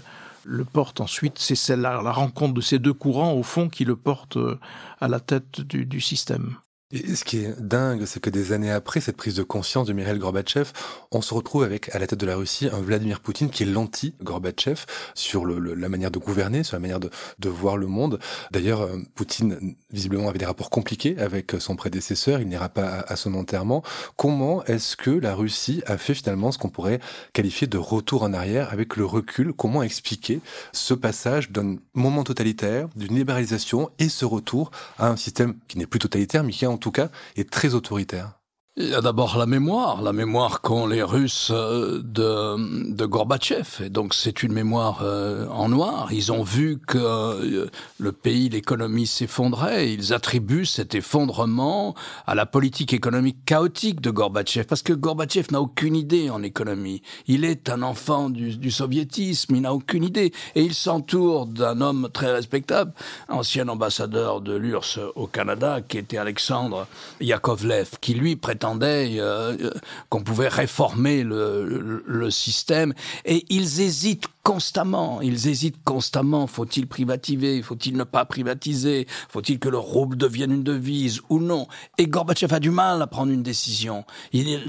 le 0.48 0.64
porte 0.64 1.00
ensuite, 1.00 1.40
c'est 1.40 1.56
celle 1.56 1.80
la 1.80 2.12
rencontre 2.12 2.54
de 2.54 2.60
ces 2.60 2.78
deux 2.78 2.92
courants 2.92 3.32
au 3.32 3.42
fond 3.42 3.68
qui 3.68 3.84
le 3.84 3.96
porte 3.96 4.36
euh, 4.36 4.60
à 5.00 5.08
la 5.08 5.18
tête 5.18 5.60
du, 5.60 5.86
du 5.86 6.00
système. 6.00 6.56
Et 6.92 7.16
ce 7.16 7.24
qui 7.24 7.38
est 7.38 7.60
dingue, 7.60 8.04
c'est 8.06 8.20
que 8.20 8.30
des 8.30 8.52
années 8.52 8.70
après 8.70 9.00
cette 9.00 9.16
prise 9.16 9.34
de 9.34 9.42
conscience 9.42 9.88
de 9.88 9.92
Mikhail 9.92 10.20
Gorbatchev, 10.20 10.70
on 11.10 11.20
se 11.20 11.34
retrouve 11.34 11.64
avec 11.64 11.92
à 11.92 11.98
la 11.98 12.06
tête 12.06 12.20
de 12.20 12.26
la 12.26 12.36
Russie 12.36 12.68
un 12.72 12.80
Vladimir 12.80 13.18
Poutine 13.18 13.50
qui 13.50 13.64
est 13.64 13.66
l'anti-Gorbatchev 13.66 14.84
sur 15.12 15.44
la 15.46 15.88
manière 15.88 16.12
de 16.12 16.20
gouverner, 16.20 16.62
sur 16.62 16.76
la 16.76 16.80
manière 16.80 17.00
de, 17.00 17.10
voir 17.48 17.76
le 17.76 17.88
monde. 17.88 18.20
D'ailleurs, 18.52 18.82
euh, 18.82 18.98
Poutine 19.16 19.74
visiblement 19.90 20.28
avait 20.28 20.38
des 20.38 20.46
rapports 20.46 20.70
compliqués 20.70 21.18
avec 21.18 21.56
son 21.58 21.74
prédécesseur, 21.74 22.40
il 22.40 22.46
n'ira 22.46 22.68
pas 22.68 23.04
à, 23.08 23.16
son 23.16 23.34
enterrement. 23.34 23.82
Comment 24.16 24.64
est-ce 24.66 24.96
que 24.96 25.10
la 25.10 25.34
Russie 25.34 25.82
a 25.86 25.98
fait 25.98 26.14
finalement 26.14 26.52
ce 26.52 26.58
qu'on 26.58 26.68
pourrait 26.68 27.00
qualifier 27.32 27.66
de 27.66 27.78
retour 27.78 28.22
en 28.22 28.32
arrière 28.32 28.72
avec 28.72 28.94
le 28.94 29.04
recul? 29.04 29.52
Comment 29.52 29.82
expliquer 29.82 30.40
ce 30.72 30.94
passage 30.94 31.50
d'un 31.50 31.78
moment 31.94 32.22
totalitaire, 32.22 32.88
d'une 32.94 33.16
libéralisation 33.16 33.90
et 33.98 34.08
ce 34.08 34.24
retour 34.24 34.70
à 34.98 35.08
un 35.08 35.16
système 35.16 35.54
qui 35.66 35.78
n'est 35.78 35.86
plus 35.86 35.98
totalitaire 35.98 36.44
mais 36.44 36.52
qui 36.52 36.64
est 36.64 36.68
en 36.76 36.78
tout 36.78 36.92
cas, 36.92 37.08
est 37.36 37.48
très 37.50 37.74
autoritaire. 37.74 38.35
Il 38.78 38.90
y 38.90 38.94
a 38.94 39.00
d'abord 39.00 39.38
la 39.38 39.46
mémoire, 39.46 40.02
la 40.02 40.12
mémoire 40.12 40.60
qu'ont 40.60 40.86
les 40.86 41.02
Russes 41.02 41.50
euh, 41.50 42.02
de, 42.04 42.92
de 42.92 43.06
Gorbatchev. 43.06 43.82
Et 43.82 43.88
donc 43.88 44.12
c'est 44.12 44.42
une 44.42 44.52
mémoire 44.52 44.98
euh, 45.00 45.48
en 45.48 45.70
noir. 45.70 46.08
Ils 46.12 46.30
ont 46.30 46.42
vu 46.42 46.78
que 46.86 46.98
euh, 46.98 47.70
le 47.98 48.12
pays, 48.12 48.50
l'économie 48.50 49.06
s'effondrait. 49.06 49.90
Ils 49.90 50.12
attribuent 50.12 50.66
cet 50.66 50.94
effondrement 50.94 51.94
à 52.26 52.34
la 52.34 52.44
politique 52.44 52.92
économique 52.92 53.38
chaotique 53.46 54.02
de 54.02 54.10
Gorbatchev. 54.10 54.66
Parce 54.66 54.82
que 54.82 54.92
Gorbatchev 54.92 55.46
n'a 55.52 55.62
aucune 55.62 55.96
idée 55.96 56.28
en 56.28 56.42
économie. 56.42 57.00
Il 57.28 57.46
est 57.46 57.70
un 57.70 57.80
enfant 57.80 58.28
du, 58.28 58.58
du 58.58 58.70
soviétisme, 58.70 59.56
il 59.56 59.62
n'a 59.62 59.72
aucune 59.72 60.04
idée. 60.04 60.34
Et 60.54 60.60
il 60.60 60.74
s'entoure 60.74 61.46
d'un 61.46 61.80
homme 61.80 62.10
très 62.12 62.30
respectable, 62.30 62.92
ancien 63.30 63.68
ambassadeur 63.68 64.42
de 64.42 64.54
l'URSS 64.54 64.98
au 65.14 65.26
Canada, 65.26 65.80
qui 65.80 65.96
était 65.96 66.18
Alexandre 66.18 66.86
Yakovlev, 67.22 67.92
qui 68.02 68.12
lui 68.12 68.36
prétend 68.36 68.65
euh, 68.66 69.56
euh, 69.60 69.70
qu'on 70.08 70.22
pouvait 70.22 70.48
réformer 70.48 71.22
le, 71.22 72.30
système. 72.30 72.92
Et 73.24 73.44
ils 73.50 73.80
hésitent 73.80 74.26
constamment. 74.42 75.20
Ils 75.22 75.48
hésitent 75.48 75.82
constamment. 75.84 76.46
Faut-il 76.46 76.86
privatiser 76.86 77.62
Faut-il 77.62 77.96
ne 77.96 78.04
pas 78.04 78.24
privatiser? 78.24 79.06
Faut-il 79.28 79.58
que 79.58 79.68
le 79.68 79.78
rouble 79.78 80.16
devienne 80.16 80.52
une 80.52 80.62
devise 80.62 81.20
ou 81.28 81.38
non? 81.38 81.66
Et 81.98 82.06
Gorbatchev 82.06 82.54
a 82.54 82.58
du 82.58 82.70
mal 82.70 83.00
à 83.00 83.06
prendre 83.06 83.32
une 83.32 83.42
décision. 83.42 84.04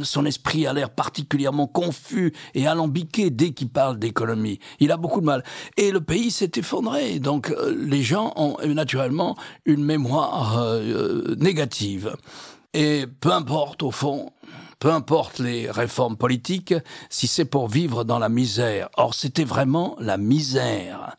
Son 0.03 0.25
esprit 0.25 0.67
a 0.67 0.73
l'air 0.73 0.89
particulièrement 0.89 1.67
confus 1.67 2.33
et 2.53 2.67
alambiqué 2.67 3.29
dès 3.29 3.51
qu'il 3.51 3.69
parle 3.69 3.97
d'économie. 3.97 4.59
Il 4.79 4.91
a 4.91 4.97
beaucoup 4.97 5.21
de 5.21 5.25
mal. 5.25 5.43
Et 5.77 5.91
le 5.91 6.01
pays 6.01 6.31
s'est 6.31 6.51
effondré. 6.55 7.19
Donc 7.19 7.49
euh, 7.49 7.75
les 7.77 8.03
gens 8.03 8.33
ont 8.35 8.57
naturellement 8.67 9.35
une 9.65 9.83
mémoire 9.83 10.63
négative. 11.37 12.15
Et 12.79 13.07
peu 13.07 13.31
importe 13.31 13.81
au 13.81 13.89
fond, 13.89 14.33
peu 14.77 14.91
importe 14.91 15.39
les 15.39 15.71
réformes 15.71 16.15
politiques, 16.15 16.75
si 17.09 17.25
c'est 17.25 17.43
pour 17.43 17.69
vivre 17.69 18.03
dans 18.03 18.19
la 18.19 18.29
misère. 18.29 18.89
Or, 18.97 19.15
c'était 19.15 19.45
vraiment 19.45 19.95
la 19.99 20.17
misère. 20.17 21.17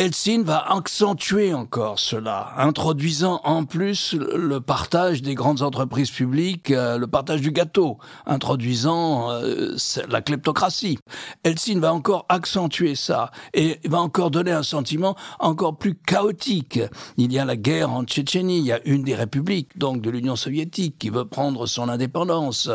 Eltsine 0.00 0.44
va 0.44 0.72
accentuer 0.72 1.52
encore 1.52 1.98
cela, 1.98 2.54
introduisant 2.56 3.42
en 3.44 3.66
plus 3.66 4.14
le 4.14 4.58
partage 4.58 5.20
des 5.20 5.34
grandes 5.34 5.60
entreprises 5.60 6.10
publiques, 6.10 6.70
euh, 6.70 6.96
le 6.96 7.06
partage 7.06 7.42
du 7.42 7.52
gâteau, 7.52 7.98
introduisant 8.24 9.30
euh, 9.30 9.76
la 10.08 10.22
kleptocratie. 10.22 10.98
Eltsine 11.44 11.80
va 11.80 11.92
encore 11.92 12.24
accentuer 12.30 12.94
ça 12.94 13.30
et 13.52 13.78
va 13.84 14.00
encore 14.00 14.30
donner 14.30 14.52
un 14.52 14.62
sentiment 14.62 15.16
encore 15.38 15.76
plus 15.76 15.94
chaotique. 15.94 16.80
Il 17.18 17.30
y 17.30 17.38
a 17.38 17.44
la 17.44 17.56
guerre 17.56 17.92
en 17.92 18.04
Tchétchénie, 18.04 18.60
il 18.60 18.64
y 18.64 18.72
a 18.72 18.80
une 18.86 19.02
des 19.02 19.14
républiques 19.14 19.76
donc 19.76 20.00
de 20.00 20.08
l'Union 20.08 20.34
soviétique 20.34 20.96
qui 20.98 21.10
veut 21.10 21.26
prendre 21.26 21.66
son 21.66 21.90
indépendance. 21.90 22.70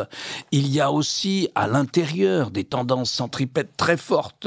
Il 0.52 0.68
y 0.68 0.80
a 0.80 0.92
aussi 0.92 1.48
à 1.56 1.66
l'intérieur 1.66 2.52
des 2.52 2.62
tendances 2.62 3.10
centripètes 3.10 3.76
très 3.76 3.96
fortes 3.96 4.46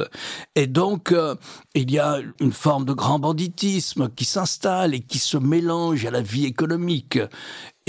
et 0.56 0.66
donc 0.66 1.12
euh, 1.12 1.36
il 1.76 1.92
y 1.92 2.00
a 2.00 2.20
une 2.40 2.54
forme 2.54 2.69
de 2.78 2.94
grand 2.94 3.18
banditisme 3.18 4.10
qui 4.10 4.26
s'installe 4.26 4.94
et 4.94 5.00
qui 5.00 5.18
se 5.18 5.38
mélange 5.38 6.06
à 6.06 6.12
la 6.12 6.22
vie 6.22 6.46
économique. 6.46 7.18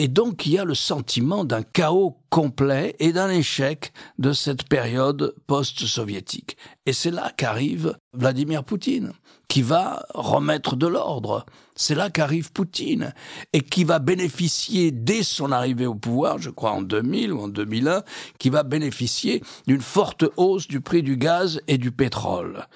Et 0.02 0.08
donc 0.08 0.46
il 0.46 0.52
y 0.52 0.58
a 0.58 0.64
le 0.64 0.74
sentiment 0.74 1.44
d'un 1.44 1.62
chaos 1.62 2.16
complet 2.30 2.96
et 3.00 3.12
d'un 3.12 3.28
échec 3.28 3.92
de 4.18 4.32
cette 4.32 4.66
période 4.66 5.34
post-soviétique. 5.46 6.56
Et 6.86 6.94
c'est 6.94 7.10
là 7.10 7.30
qu'arrive 7.36 7.98
Vladimir 8.12 8.64
Poutine, 8.64 9.12
qui 9.48 9.62
va 9.62 10.06
remettre 10.14 10.76
de 10.76 10.86
l'ordre. 10.86 11.44
C'est 11.74 11.94
là 11.94 12.10
qu'arrive 12.10 12.52
Poutine, 12.52 13.14
et 13.52 13.62
qui 13.62 13.84
va 13.84 13.98
bénéficier, 13.98 14.90
dès 14.90 15.22
son 15.22 15.50
arrivée 15.50 15.86
au 15.86 15.94
pouvoir, 15.94 16.38
je 16.38 16.50
crois 16.50 16.72
en 16.72 16.82
2000 16.82 17.32
ou 17.32 17.42
en 17.42 17.48
2001, 17.48 18.02
qui 18.38 18.50
va 18.50 18.64
bénéficier 18.64 19.42
d'une 19.66 19.80
forte 19.80 20.24
hausse 20.36 20.68
du 20.68 20.80
prix 20.80 21.02
du 21.02 21.16
gaz 21.16 21.60
et 21.68 21.78
du 21.78 21.90
pétrole. 21.90 22.66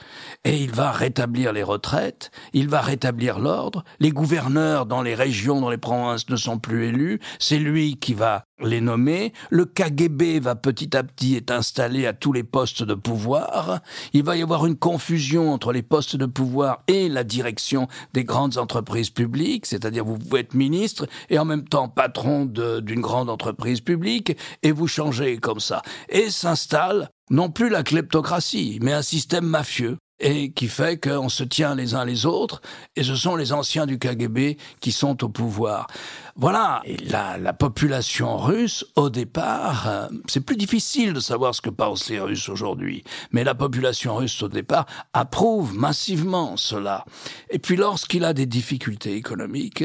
Et 0.45 0.63
il 0.63 0.71
va 0.71 0.91
rétablir 0.91 1.53
les 1.53 1.63
retraites, 1.63 2.31
il 2.53 2.69
va 2.69 2.81
rétablir 2.81 3.39
l'ordre, 3.39 3.85
les 4.01 4.11
gouverneurs 4.11 4.87
dans 4.87 5.03
les 5.03 5.15
régions, 5.15 5.61
dans 5.61 5.71
les 5.71 5.79
provinces 5.79 6.29
ne 6.31 6.37
sont 6.37 6.59
plus 6.59 6.87
élus, 6.87 7.14
c'est 7.39 7.59
lui 7.59 7.97
qui 7.97 8.15
va 8.15 8.45
les 8.61 8.81
nommer, 8.81 9.33
le 9.51 9.65
KGB 9.65 10.39
va 10.41 10.55
petit 10.55 10.97
à 10.97 11.03
petit 11.03 11.37
être 11.37 11.51
installé 11.51 12.07
à 12.07 12.13
tous 12.13 12.33
les 12.33 12.45
postes 12.45 12.83
de 12.83 12.95
pouvoir, 12.95 13.81
il 14.13 14.23
va 14.23 14.37
y 14.37 14.43
avoir 14.43 14.67
une 14.67 14.77
confusion 14.77 15.53
entre 15.53 15.73
les 15.73 15.83
postes 15.83 16.17
de 16.17 16.27
pouvoir 16.27 16.83
et 16.87 17.09
la 17.09 17.25
direction 17.25 17.89
des 18.13 18.25
grandes 18.25 18.59
entreprises 18.59 19.11
publiques, 19.11 19.67
c'est-à-dire 19.67 20.05
vous 20.05 20.19
pouvez 20.19 20.41
être 20.41 20.55
ministre 20.55 21.07
et 21.31 21.39
en 21.39 21.45
même 21.45 21.65
temps 21.65 21.89
patron 21.89 22.45
d'une 22.45 23.01
grande 23.01 23.29
entreprise 23.29 23.81
publique 23.81 24.37
et 24.63 24.73
vous 24.73 24.87
changez 24.87 25.39
comme 25.39 25.61
ça. 25.61 25.83
Et 26.09 26.31
s'installe 26.31 27.11
non 27.31 27.51
plus 27.51 27.69
la 27.69 27.83
kleptocratie, 27.83 28.79
mais 28.83 28.93
un 28.93 29.03
système 29.03 29.47
mafieux 29.47 29.99
et 30.21 30.53
qui 30.53 30.69
fait 30.69 30.99
qu'on 30.99 31.29
se 31.29 31.45
tient 31.45 31.75
les 31.75 31.95
uns 31.95 32.05
les 32.05 32.27
autres, 32.27 32.63
et 32.97 33.03
ce 33.03 33.17
sont 33.17 33.37
les 33.37 33.53
anciens 33.53 33.87
du 33.87 33.99
KGB 33.99 34.57
qui 34.81 34.93
sont 34.93 35.25
au 35.25 35.29
pouvoir. 35.29 35.87
Voilà, 36.37 36.83
et 36.85 36.97
la, 36.97 37.39
la 37.39 37.53
population 37.53 38.37
russe, 38.37 38.85
au 38.97 39.11
départ, 39.11 39.89
euh, 39.89 40.09
c'est 40.27 40.41
plus 40.41 40.57
difficile 40.57 41.13
de 41.13 41.21
savoir 41.21 41.55
ce 41.55 41.61
que 41.61 41.71
pensent 41.71 42.11
les 42.11 42.21
Russes 42.21 42.49
aujourd'hui, 42.49 43.05
mais 43.31 43.45
la 43.45 43.55
population 43.55 44.17
russe, 44.17 44.43
au 44.43 44.49
départ, 44.49 44.87
approuve 45.13 45.75
massivement 45.75 46.57
cela. 46.57 47.05
Et 47.51 47.59
puis 47.59 47.77
lorsqu'il 47.77 48.25
a 48.25 48.33
des 48.33 48.47
difficultés 48.47 49.15
économiques, 49.15 49.85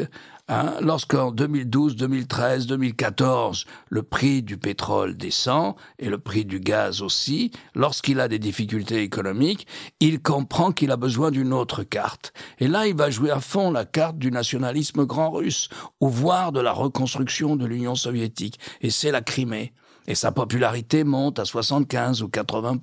Hein, 0.51 0.77
Lorsqu'en 0.81 1.31
2012, 1.31 1.95
2013, 1.95 2.65
2014, 2.65 3.65
le 3.89 4.01
prix 4.01 4.41
du 4.41 4.57
pétrole 4.57 5.15
descend 5.15 5.75
et 5.99 6.09
le 6.09 6.17
prix 6.17 6.43
du 6.43 6.59
gaz 6.59 7.03
aussi, 7.03 7.51
lorsqu'il 7.75 8.19
a 8.19 8.27
des 8.27 8.39
difficultés 8.39 9.03
économiques, 9.03 9.67
il 9.99 10.23
comprend 10.23 10.71
qu'il 10.71 10.89
a 10.89 10.97
besoin 10.97 11.29
d'une 11.29 11.53
autre 11.53 11.83
carte. 11.83 12.33
Et 12.57 12.67
là, 12.67 12.87
il 12.87 12.95
va 12.95 13.11
jouer 13.11 13.29
à 13.29 13.39
fond 13.39 13.69
la 13.69 13.85
carte 13.85 14.17
du 14.17 14.31
nationalisme 14.31 15.05
grand 15.05 15.29
russe, 15.29 15.69
ou 16.01 16.09
voire 16.09 16.51
de 16.51 16.61
la 16.61 16.71
reconstruction 16.71 17.55
de 17.55 17.67
l'Union 17.67 17.93
soviétique. 17.93 18.59
Et 18.81 18.89
c'est 18.89 19.11
la 19.11 19.21
Crimée. 19.21 19.71
Et 20.07 20.15
sa 20.15 20.31
popularité 20.31 21.03
monte 21.03 21.37
à 21.37 21.45
75 21.45 22.23
ou 22.23 22.27
80 22.27 22.79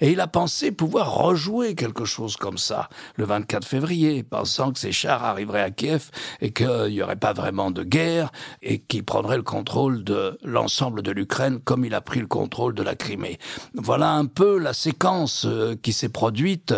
Et 0.00 0.12
il 0.12 0.20
a 0.20 0.26
pensé 0.26 0.72
pouvoir 0.72 1.14
rejouer 1.14 1.74
quelque 1.74 2.04
chose 2.04 2.36
comme 2.36 2.58
ça 2.58 2.88
le 3.16 3.24
24 3.24 3.66
février, 3.66 4.22
pensant 4.22 4.72
que 4.72 4.78
ses 4.78 4.92
chars 4.92 5.24
arriveraient 5.24 5.62
à 5.62 5.70
Kiev 5.70 6.10
et 6.40 6.52
qu'il 6.52 6.88
n'y 6.90 7.02
aurait 7.02 7.16
pas 7.16 7.32
vraiment 7.32 7.70
de 7.70 7.82
guerre 7.82 8.30
et 8.62 8.80
qu'il 8.80 9.04
prendrait 9.04 9.36
le 9.36 9.42
contrôle 9.42 10.04
de 10.04 10.38
l'ensemble 10.42 11.02
de 11.02 11.10
l'Ukraine 11.10 11.60
comme 11.60 11.84
il 11.84 11.94
a 11.94 12.00
pris 12.00 12.20
le 12.20 12.26
contrôle 12.26 12.74
de 12.74 12.82
la 12.82 12.94
Crimée. 12.94 13.38
Voilà 13.74 14.12
un 14.12 14.26
peu 14.26 14.58
la 14.58 14.72
séquence 14.72 15.44
euh, 15.46 15.76
qui 15.80 15.92
s'est 15.92 16.08
produite 16.08 16.74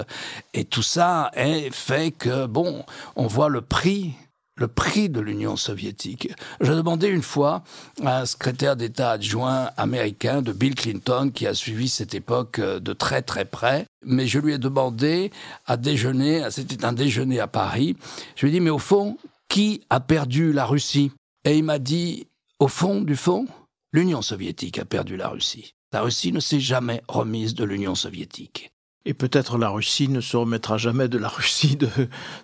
et 0.54 0.64
tout 0.64 0.82
ça 0.82 1.30
est 1.35 1.70
fait 1.72 2.11
que, 2.11 2.46
bon, 2.46 2.85
on 3.16 3.26
voit 3.26 3.48
le 3.48 3.61
prix 3.61 4.14
le 4.57 4.69
prix 4.69 5.09
de 5.09 5.21
l'Union 5.21 5.57
soviétique. 5.57 6.31
Je 6.61 6.73
demandais 6.73 7.09
une 7.09 7.23
fois 7.23 7.62
à 8.05 8.21
un 8.21 8.27
secrétaire 8.27 8.77
d'État 8.77 9.12
adjoint 9.12 9.71
américain 9.77 10.43
de 10.43 10.53
Bill 10.53 10.75
Clinton 10.75 11.31
qui 11.35 11.47
a 11.47 11.55
suivi 11.55 11.88
cette 11.88 12.15
époque 12.15 12.59
euh, 12.59 12.79
de 12.79 12.93
très 12.93 13.23
très 13.23 13.45
près, 13.45 13.87
mais 14.05 14.27
je 14.27 14.38
lui 14.38 14.53
ai 14.53 14.59
demandé 14.59 15.31
à 15.67 15.77
déjeuner, 15.77 16.51
c'était 16.51 16.85
un 16.85 16.93
déjeuner 16.93 17.41
à 17.41 17.47
Paris, 17.47 17.97
je 18.37 18.47
lui 18.47 18.51
ai 18.51 18.53
dit 18.53 18.61
mais 18.61 18.71
au 18.71 18.79
fond, 18.79 19.17
qui 19.49 19.83
a 19.91 20.01
perdu 20.01 20.53
la 20.53 20.65
Russie? 20.65 21.12
Et 21.45 21.59
il 21.59 21.65
m'a 21.65 21.79
dit 21.79 22.27
au 22.59 22.69
fond 22.69 23.01
du 23.01 23.17
fond, 23.17 23.47
l'Union 23.93 24.23
soviétique 24.23 24.79
a 24.79 24.85
perdu 24.85 25.17
la 25.17 25.29
Russie. 25.29 25.75
La 25.93 26.03
Russie 26.03 26.33
ne 26.33 26.41
s'est 26.41 26.61
jamais 26.61 27.03
remise 27.09 27.55
de 27.55 27.65
l'Union 27.65 27.95
soviétique. 27.95 28.71
Et 29.05 29.15
peut-être 29.15 29.59
la 29.59 29.69
Russie 29.69 30.09
ne 30.09 30.21
se 30.21 30.37
remettra 30.37 30.79
jamais 30.79 31.09
de 31.09 31.19
la 31.19 31.29
Russie 31.29 31.77
de, 31.77 31.88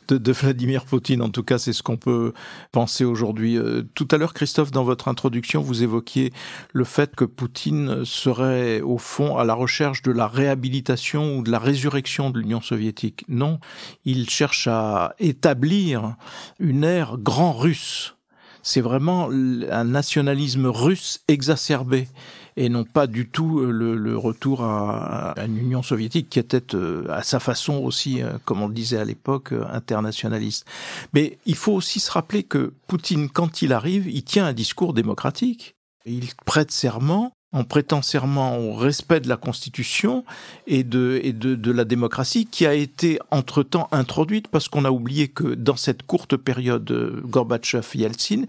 de, 0.09 0.18
de 0.18 0.33
Vladimir 0.33 0.85
Poutine. 0.85 1.23
En 1.23 1.31
tout 1.31 1.44
cas, 1.44 1.59
c'est 1.59 1.73
ce 1.73 1.85
qu'on 1.85 1.97
peut 1.97 2.33
penser 2.73 3.05
aujourd'hui. 3.05 3.57
Euh, 3.57 3.83
tout 3.94 4.09
à 4.11 4.16
l'heure, 4.16 4.35
Christophe, 4.35 4.73
dans 4.73 4.83
votre 4.83 5.07
introduction, 5.07 5.61
vous 5.61 5.85
évoquiez 5.85 6.33
le 6.73 6.85
fait 6.85 7.14
que 7.14 7.25
Poutine 7.25 8.05
serait, 8.05 8.81
au 8.81 8.99
fond, 8.99 9.37
à 9.37 9.44
la 9.44 9.55
recherche 9.55 10.03
de 10.03 10.11
la 10.11 10.27
réhabilitation 10.27 11.38
ou 11.38 11.42
de 11.42 11.51
la 11.51 11.61
résurrection 11.61 12.31
de 12.31 12.40
l'Union 12.40 12.61
soviétique. 12.61 13.25
Non, 13.29 13.61
il 14.05 14.29
cherche 14.29 14.66
à 14.66 15.14
établir 15.21 16.16
une 16.59 16.83
ère 16.83 17.18
grand 17.18 17.53
russe. 17.53 18.16
C'est 18.62 18.81
vraiment 18.81 19.31
un 19.31 19.85
nationalisme 19.85 20.66
russe 20.66 21.21
exacerbé 21.29 22.09
et 22.59 22.68
non 22.68 22.83
pas 22.83 23.07
du 23.07 23.29
tout 23.29 23.61
euh, 23.61 23.71
le, 23.71 24.18
retour 24.18 24.62
à, 24.62 25.35
une 25.47 25.59
Union 25.59 25.83
soviétique 25.83 26.29
qui 26.29 26.40
était 26.40 26.75
euh, 26.75 27.07
à 27.09 27.23
sa 27.23 27.38
façon 27.38 27.75
aussi, 27.75 28.21
euh, 28.21 28.33
comme 28.44 28.62
on 28.62 28.66
le 28.66 28.75
disait 28.75 28.99
à 28.99 29.05
l'époque, 29.05 29.55
internationaliste. 29.71 30.66
Mais 31.14 31.38
il 31.47 31.55
faut 31.55 31.73
aussi 31.73 32.01
se 32.01 32.11
rappeler 32.11 32.42
que 32.42 32.73
Poutine, 32.88 33.29
quand 33.31 33.62
il 33.62 33.73
arrive, 33.73 34.09
il 34.09 34.25
tient 34.25 34.44
un 34.44 34.53
discours 34.53 34.92
démocratique. 34.92 35.77
Il 36.05 36.27
prête 36.44 36.73
serment 36.73 37.33
en 37.53 37.64
prêtant 37.64 38.03
serment 38.03 38.59
au 38.59 38.75
respect 38.75 39.21
de 39.21 39.29
la 39.29 39.38
Constitution 39.38 40.25
et 40.66 40.85
de, 40.85 41.18
et 41.23 41.33
de, 41.33 41.55
de 41.55 41.73
la 41.73 41.87
démocratie 41.87 42.44
qui 42.44 42.66
a 42.66 42.75
été 42.75 43.18
entre-temps 43.31 43.88
introduite 43.90 44.49
parce 44.49 44.68
qu'on 44.68 44.85
a 44.85 44.90
oublié 44.90 45.29
que 45.29 45.55
dans 45.55 45.77
cette 45.77 46.03
courte 46.03 46.37
période 46.37 46.90
Gorbatchev-Yeltsin, 47.25 48.44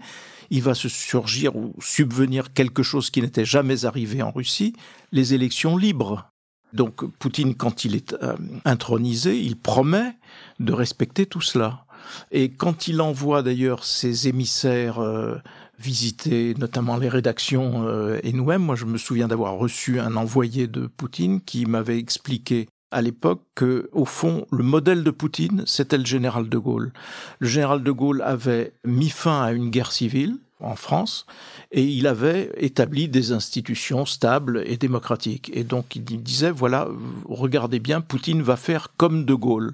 il 0.50 0.62
va 0.62 0.74
se 0.74 0.88
surgir 0.88 1.56
ou 1.56 1.74
subvenir 1.80 2.52
quelque 2.52 2.82
chose 2.82 3.10
qui 3.10 3.22
n'était 3.22 3.44
jamais 3.44 3.84
arrivé 3.84 4.22
en 4.22 4.30
Russie, 4.30 4.74
les 5.12 5.34
élections 5.34 5.76
libres. 5.76 6.30
Donc 6.72 7.04
Poutine, 7.18 7.54
quand 7.54 7.84
il 7.84 7.96
est 7.96 8.14
euh, 8.22 8.36
intronisé, 8.64 9.38
il 9.38 9.56
promet 9.56 10.16
de 10.58 10.72
respecter 10.72 11.26
tout 11.26 11.40
cela. 11.40 11.84
Et 12.30 12.50
quand 12.50 12.88
il 12.88 13.00
envoie 13.00 13.42
d'ailleurs 13.42 13.84
ses 13.84 14.28
émissaires 14.28 15.00
euh, 15.00 15.36
visiter 15.78 16.54
notamment 16.58 16.96
les 16.96 17.08
rédactions 17.08 17.86
euh, 17.86 18.20
et 18.22 18.32
nous-mêmes, 18.32 18.62
moi 18.62 18.76
je 18.76 18.84
me 18.84 18.98
souviens 18.98 19.28
d'avoir 19.28 19.54
reçu 19.54 19.98
un 20.00 20.16
envoyé 20.16 20.66
de 20.66 20.86
Poutine 20.86 21.40
qui 21.40 21.66
m'avait 21.66 21.98
expliqué 21.98 22.68
à 22.90 23.02
l'époque 23.02 23.42
que, 23.54 23.88
au 23.92 24.04
fond, 24.04 24.46
le 24.50 24.64
modèle 24.64 25.04
de 25.04 25.10
Poutine, 25.10 25.62
c'était 25.66 25.98
le 25.98 26.04
général 26.04 26.48
de 26.48 26.58
Gaulle. 26.58 26.92
Le 27.38 27.48
général 27.48 27.82
de 27.82 27.90
Gaulle 27.90 28.22
avait 28.22 28.72
mis 28.84 29.10
fin 29.10 29.42
à 29.42 29.52
une 29.52 29.70
guerre 29.70 29.92
civile 29.92 30.38
en 30.60 30.76
France 30.76 31.26
et 31.72 31.84
il 31.84 32.06
avait 32.06 32.50
établi 32.56 33.08
des 33.08 33.32
institutions 33.32 34.06
stables 34.06 34.62
et 34.66 34.76
démocratiques. 34.76 35.50
Et 35.54 35.64
donc 35.64 35.96
il 35.96 36.02
disait, 36.02 36.50
voilà, 36.50 36.88
regardez 37.28 37.80
bien, 37.80 38.00
Poutine 38.00 38.42
va 38.42 38.56
faire 38.56 38.88
comme 38.96 39.24
de 39.24 39.34
Gaulle. 39.34 39.72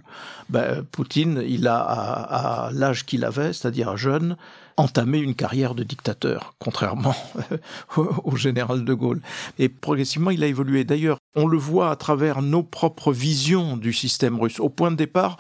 Ben, 0.49 0.85
Poutine, 0.93 1.43
il 1.47 1.67
a, 1.67 1.79
à, 1.79 2.67
à 2.67 2.71
l'âge 2.73 3.07
qu'il 3.07 3.25
avait, 3.25 3.53
c'est-à-dire 3.53 3.97
jeune, 3.97 4.37
entamé 4.77 5.19
une 5.19 5.35
carrière 5.35 5.75
de 5.75 5.83
dictateur, 5.83 6.55
contrairement 6.59 7.15
au 8.25 8.37
général 8.37 8.85
de 8.85 8.95
Gaulle. 8.95 9.21
Et 9.59 9.69
progressivement, 9.69 10.31
il 10.31 10.45
a 10.45 10.47
évolué. 10.47 10.85
D'ailleurs, 10.85 11.19
on 11.35 11.47
le 11.47 11.59
voit 11.59 11.91
à 11.91 11.97
travers 11.97 12.43
nos 12.43 12.63
propres 12.63 13.13
visions 13.13 13.77
du 13.77 13.93
système 13.93 14.39
russe. 14.39 14.61
Au 14.61 14.69
point 14.69 14.91
de 14.91 14.97
départ, 14.97 15.37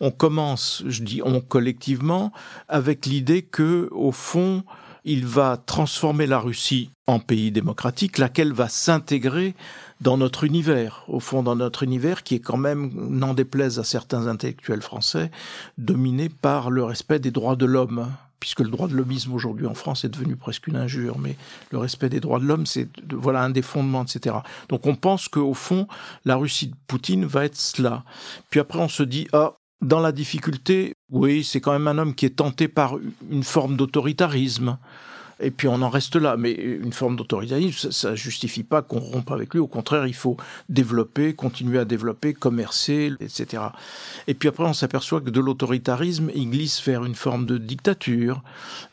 on 0.00 0.10
commence, 0.10 0.82
je 0.86 1.02
dis 1.02 1.20
on 1.24 1.40
collectivement, 1.40 2.32
avec 2.68 3.06
l'idée 3.06 3.42
que, 3.42 3.88
au 3.92 4.12
fond, 4.12 4.64
il 5.04 5.26
va 5.26 5.56
transformer 5.56 6.26
la 6.26 6.38
Russie 6.38 6.90
en 7.06 7.18
pays 7.18 7.50
démocratique, 7.50 8.18
laquelle 8.18 8.52
va 8.52 8.68
s'intégrer 8.68 9.54
dans 10.00 10.16
notre 10.16 10.44
univers, 10.44 11.04
au 11.08 11.20
fond 11.20 11.42
dans 11.42 11.56
notre 11.56 11.82
univers 11.82 12.22
qui 12.22 12.36
est 12.36 12.40
quand 12.40 12.56
même, 12.56 12.90
n'en 12.94 13.34
déplaise 13.34 13.78
à 13.78 13.84
certains 13.84 14.26
intellectuels 14.26 14.82
français, 14.82 15.30
dominé 15.78 16.28
par 16.28 16.70
le 16.70 16.84
respect 16.84 17.18
des 17.18 17.30
droits 17.30 17.56
de 17.56 17.66
l'homme 17.66 18.08
puisque 18.40 18.60
le 18.60 18.70
droit 18.70 18.88
de 18.88 18.94
l'hommisme 18.94 19.34
aujourd'hui 19.34 19.66
en 19.66 19.74
France 19.74 20.04
est 20.04 20.08
devenu 20.08 20.34
presque 20.34 20.66
une 20.66 20.76
injure, 20.76 21.18
mais 21.18 21.36
le 21.70 21.78
respect 21.78 22.08
des 22.08 22.20
droits 22.20 22.40
de 22.40 22.46
l'homme, 22.46 22.64
c'est 22.64 22.88
voilà 23.12 23.42
un 23.42 23.50
des 23.50 23.62
fondements, 23.62 24.02
etc. 24.02 24.36
Donc 24.70 24.86
on 24.86 24.96
pense 24.96 25.28
qu'au 25.28 25.52
fond, 25.52 25.86
la 26.24 26.36
Russie 26.36 26.68
de 26.68 26.74
Poutine 26.86 27.26
va 27.26 27.44
être 27.44 27.56
cela. 27.56 28.02
Puis 28.48 28.58
après, 28.58 28.78
on 28.78 28.88
se 28.88 29.02
dit, 29.02 29.28
ah, 29.34 29.52
dans 29.80 30.00
la 30.00 30.12
difficulté, 30.12 30.94
oui, 31.10 31.44
c'est 31.44 31.60
quand 31.60 31.72
même 31.72 31.88
un 31.88 31.98
homme 31.98 32.14
qui 32.14 32.26
est 32.26 32.36
tenté 32.36 32.68
par 32.68 32.96
une 33.30 33.44
forme 33.44 33.76
d'autoritarisme 33.76 34.78
et 35.40 35.50
puis 35.50 35.68
on 35.68 35.82
en 35.82 35.88
reste 35.88 36.16
là. 36.16 36.36
Mais 36.36 36.52
une 36.52 36.92
forme 36.92 37.16
d'autoritarisme, 37.16 37.90
ça, 37.90 38.10
ne 38.10 38.16
justifie 38.16 38.62
pas 38.62 38.82
qu'on 38.82 39.00
rompe 39.00 39.30
avec 39.30 39.54
lui. 39.54 39.60
Au 39.60 39.66
contraire, 39.66 40.06
il 40.06 40.14
faut 40.14 40.36
développer, 40.68 41.34
continuer 41.34 41.78
à 41.78 41.84
développer, 41.84 42.34
commercer, 42.34 43.12
etc. 43.20 43.62
Et 44.26 44.34
puis 44.34 44.48
après, 44.48 44.64
on 44.64 44.74
s'aperçoit 44.74 45.20
que 45.20 45.30
de 45.30 45.40
l'autoritarisme, 45.40 46.30
il 46.34 46.50
glisse 46.50 46.82
vers 46.84 47.04
une 47.04 47.14
forme 47.14 47.46
de 47.46 47.58
dictature. 47.58 48.42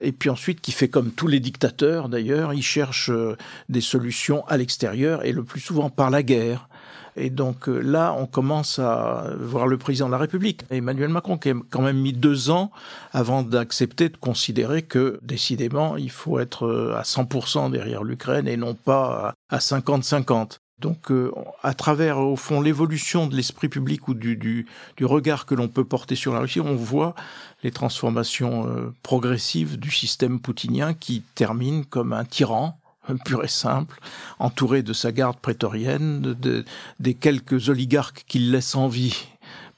Et 0.02 0.12
puis 0.12 0.30
ensuite, 0.30 0.62
qui 0.62 0.72
fait 0.72 0.90
comme 0.90 1.12
tous 1.12 1.28
les 1.28 1.40
dictateurs 1.40 2.10
d'ailleurs, 2.10 2.54
il 2.54 2.64
cherche 2.64 3.10
euh, 3.10 3.36
des 3.70 3.82
solutions 3.82 4.46
à 4.48 4.58
l'extérieur 4.58 5.26
et 5.26 5.32
le 5.32 5.44
plus 5.44 5.60
souvent 5.60 5.90
par 5.90 6.10
la 6.10 6.24
guerre. 6.24 6.70
Et 7.18 7.30
donc 7.32 7.68
euh, 7.68 7.80
là, 7.80 8.16
on 8.18 8.28
commence 8.28 8.80
à 8.80 9.34
voir 9.40 9.68
le 9.68 9.78
président 9.78 10.06
de 10.06 10.12
la 10.12 10.20
République, 10.20 10.62
Emmanuel 10.70 11.10
Macron, 11.10 11.38
qui 11.38 11.50
a 11.50 11.54
quand 11.70 11.82
même 11.82 11.98
mis 11.98 12.14
deux 12.14 12.52
ans 12.52 12.72
avant 13.12 13.42
d'accepter 13.42 14.10
de 14.10 14.18
considérer 14.18 14.84
que, 14.84 15.20
décidément, 15.24 15.98
il 15.98 16.12
faut 16.12 16.40
être 16.40 16.68
euh, 16.68 16.96
à 16.96 17.02
100% 17.02 17.72
derrière 17.72 18.04
l'Ukraine 18.04 18.48
et 18.48 18.56
non 18.56 18.76
pas 18.76 19.34
à 19.50 19.58
50-50. 19.58 20.58
Donc, 20.80 21.10
euh, 21.10 21.32
à 21.64 21.74
travers, 21.74 22.20
au 22.20 22.36
fond, 22.36 22.62
l'évolution 22.62 23.26
de 23.26 23.36
l'esprit 23.36 23.68
public 23.68 24.08
ou 24.08 24.14
du, 24.14 24.36
du, 24.36 24.68
du 24.96 25.06
regard 25.06 25.48
que 25.48 25.56
l'on 25.56 25.70
peut 25.70 25.86
porter 25.86 26.16
sur 26.16 26.34
la 26.34 26.40
Russie, 26.40 26.62
on 26.62 26.76
voit 26.76 27.16
les 27.64 27.72
transformations 27.72 28.94
progressives 29.02 29.80
du 29.80 29.90
système 29.90 30.40
poutinien 30.40 30.94
qui 30.94 31.24
termine 31.34 31.84
comme 31.84 32.14
un 32.14 32.26
tyran, 32.26 32.78
pur 33.26 33.44
et 33.44 33.50
simple, 33.50 34.00
entouré 34.40 34.84
de 34.84 34.94
sa 34.94 35.12
garde 35.12 35.38
prétorienne, 35.38 36.22
de, 36.22 36.66
des 37.00 37.14
quelques 37.14 37.70
oligarques 37.70 38.26
qu'il 38.28 38.52
laisse 38.52 38.76
en 38.76 38.88
vie 38.88 39.28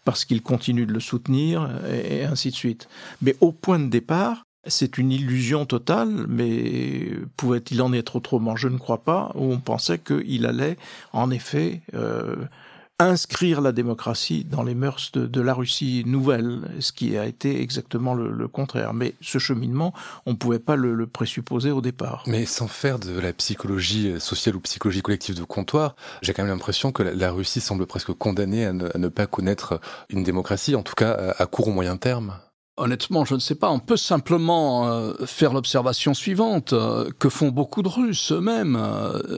parce 0.06 0.26
qu'il 0.26 0.42
continue 0.42 0.88
de 0.88 0.94
le 0.94 1.00
soutenir, 1.00 1.70
et 1.92 2.24
ainsi 2.24 2.50
de 2.50 2.56
suite. 2.56 2.88
Mais 3.22 3.36
au 3.42 3.52
point 3.52 3.78
de 3.78 3.90
départ, 3.90 4.48
c'est 4.66 4.98
une 4.98 5.12
illusion 5.12 5.66
totale, 5.66 6.26
mais 6.28 7.12
pouvait-il 7.38 7.82
en 7.82 7.94
être 7.94 8.16
autrement? 8.16 8.56
Je 8.56 8.68
ne 8.68 8.78
crois 8.78 9.04
pas, 9.04 9.32
où 9.36 9.52
on 9.52 9.60
pensait 9.60 10.00
qu'il 10.00 10.46
allait, 10.46 10.78
en 11.14 11.32
effet, 11.32 11.82
euh, 11.94 12.36
inscrire 13.00 13.62
la 13.62 13.72
démocratie 13.72 14.44
dans 14.44 14.64
les 14.64 14.76
mœurs 14.76 15.12
de, 15.14 15.42
la 15.42 15.54
Russie 15.54 16.04
nouvelle, 16.06 16.60
ce 16.80 16.92
qui 16.92 17.18
a 17.18 17.26
été 17.26 17.62
exactement 17.62 18.14
le, 18.14 18.48
contraire. 18.48 18.94
Mais 18.94 19.16
ce 19.22 19.40
cheminement, 19.40 19.94
on 20.26 20.32
ne 20.32 20.36
pouvait 20.36 20.60
pas 20.60 20.76
le, 20.76 21.08
présupposer 21.08 21.72
au 21.72 21.82
départ. 21.82 22.24
Mais 22.28 22.46
sans 22.46 22.68
faire 22.68 23.00
de 23.00 23.18
la 23.20 23.34
psychologie 23.34 24.20
sociale 24.20 24.58
ou 24.58 24.60
psychologie 24.60 25.02
collective 25.02 25.36
de 25.36 25.44
comptoir, 25.44 25.96
j'ai 26.22 26.34
quand 26.34 26.44
même 26.44 26.52
l'impression 26.52 26.92
que 26.92 27.04
la, 27.04 27.32
Russie 27.32 27.62
semble 27.62 27.86
presque 27.86 28.12
condamnée 28.12 28.66
à 28.66 28.74
ne, 28.74 29.08
pas 29.08 29.28
connaître 29.28 29.80
une 30.10 30.24
démocratie, 30.24 30.76
en 30.76 30.84
tout 30.84 30.96
cas 30.96 31.34
à 31.38 31.46
court 31.46 31.70
ou 31.70 31.72
moyen 31.72 31.96
terme. 31.96 32.34
Honnêtement, 32.80 33.26
je 33.26 33.36
ne 33.36 33.40
sais 33.40 33.56
pas. 33.56 33.70
On 33.70 33.80
peut 33.80 33.98
simplement 33.98 34.88
euh, 34.88 35.14
faire 35.26 35.52
l'observation 35.52 36.14
suivante, 36.14 36.72
euh, 36.72 37.10
que 37.20 37.28
font 37.28 37.50
beaucoup 37.50 37.84
de 37.84 37.90
Russes 37.90 38.32
eux-mêmes? 38.32 38.78
Euh, 38.80 39.38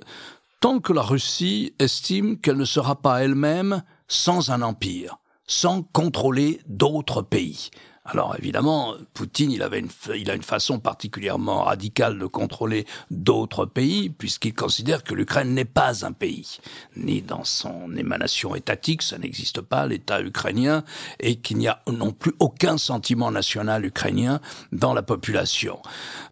tant 0.62 0.80
que 0.80 0.94
la 0.94 1.02
Russie 1.02 1.74
estime 1.80 2.40
qu'elle 2.40 2.56
ne 2.56 2.66
sera 2.66 3.02
pas 3.02 3.24
elle-même 3.24 3.84
sans 4.08 4.52
un 4.52 4.62
empire, 4.62 5.18
sans 5.48 5.82
contrôler 5.82 6.62
d'autres 6.68 7.24
pays. 7.24 7.72
Alors 8.04 8.36
évidemment, 8.38 8.96
Poutine, 9.14 9.52
il, 9.52 9.62
avait 9.62 9.80
une, 9.80 9.90
il 10.16 10.32
a 10.32 10.34
une 10.34 10.42
façon 10.42 10.80
particulièrement 10.80 11.66
radicale 11.66 12.18
de 12.18 12.26
contrôler 12.26 12.88
d'autres 13.12 13.68
pays, 13.68 14.10
puisqu'il 14.10 14.56
considère 14.56 15.04
que 15.04 15.14
l'Ukraine 15.14 15.54
n'est 15.54 15.66
pas 15.66 16.04
un 16.04 16.12
pays, 16.12 16.58
ni 16.98 17.22
dans 17.22 17.44
son 17.44 17.96
émanation 17.96 18.56
étatique, 18.56 19.04
ça 19.04 19.20
n'existe 19.20 19.62
pas, 19.62 19.86
l'État 19.86 20.20
ukrainien, 20.20 20.84
et 21.20 21.36
qu'il 21.36 21.58
n'y 21.58 21.68
a 21.68 21.84
non 21.92 22.12
plus 22.12 22.34
aucun 22.40 22.80
sentiment 22.80 23.30
national 23.30 23.86
ukrainien 23.86 24.42
dans 24.72 24.96
la 24.96 25.04
population. 25.04 25.80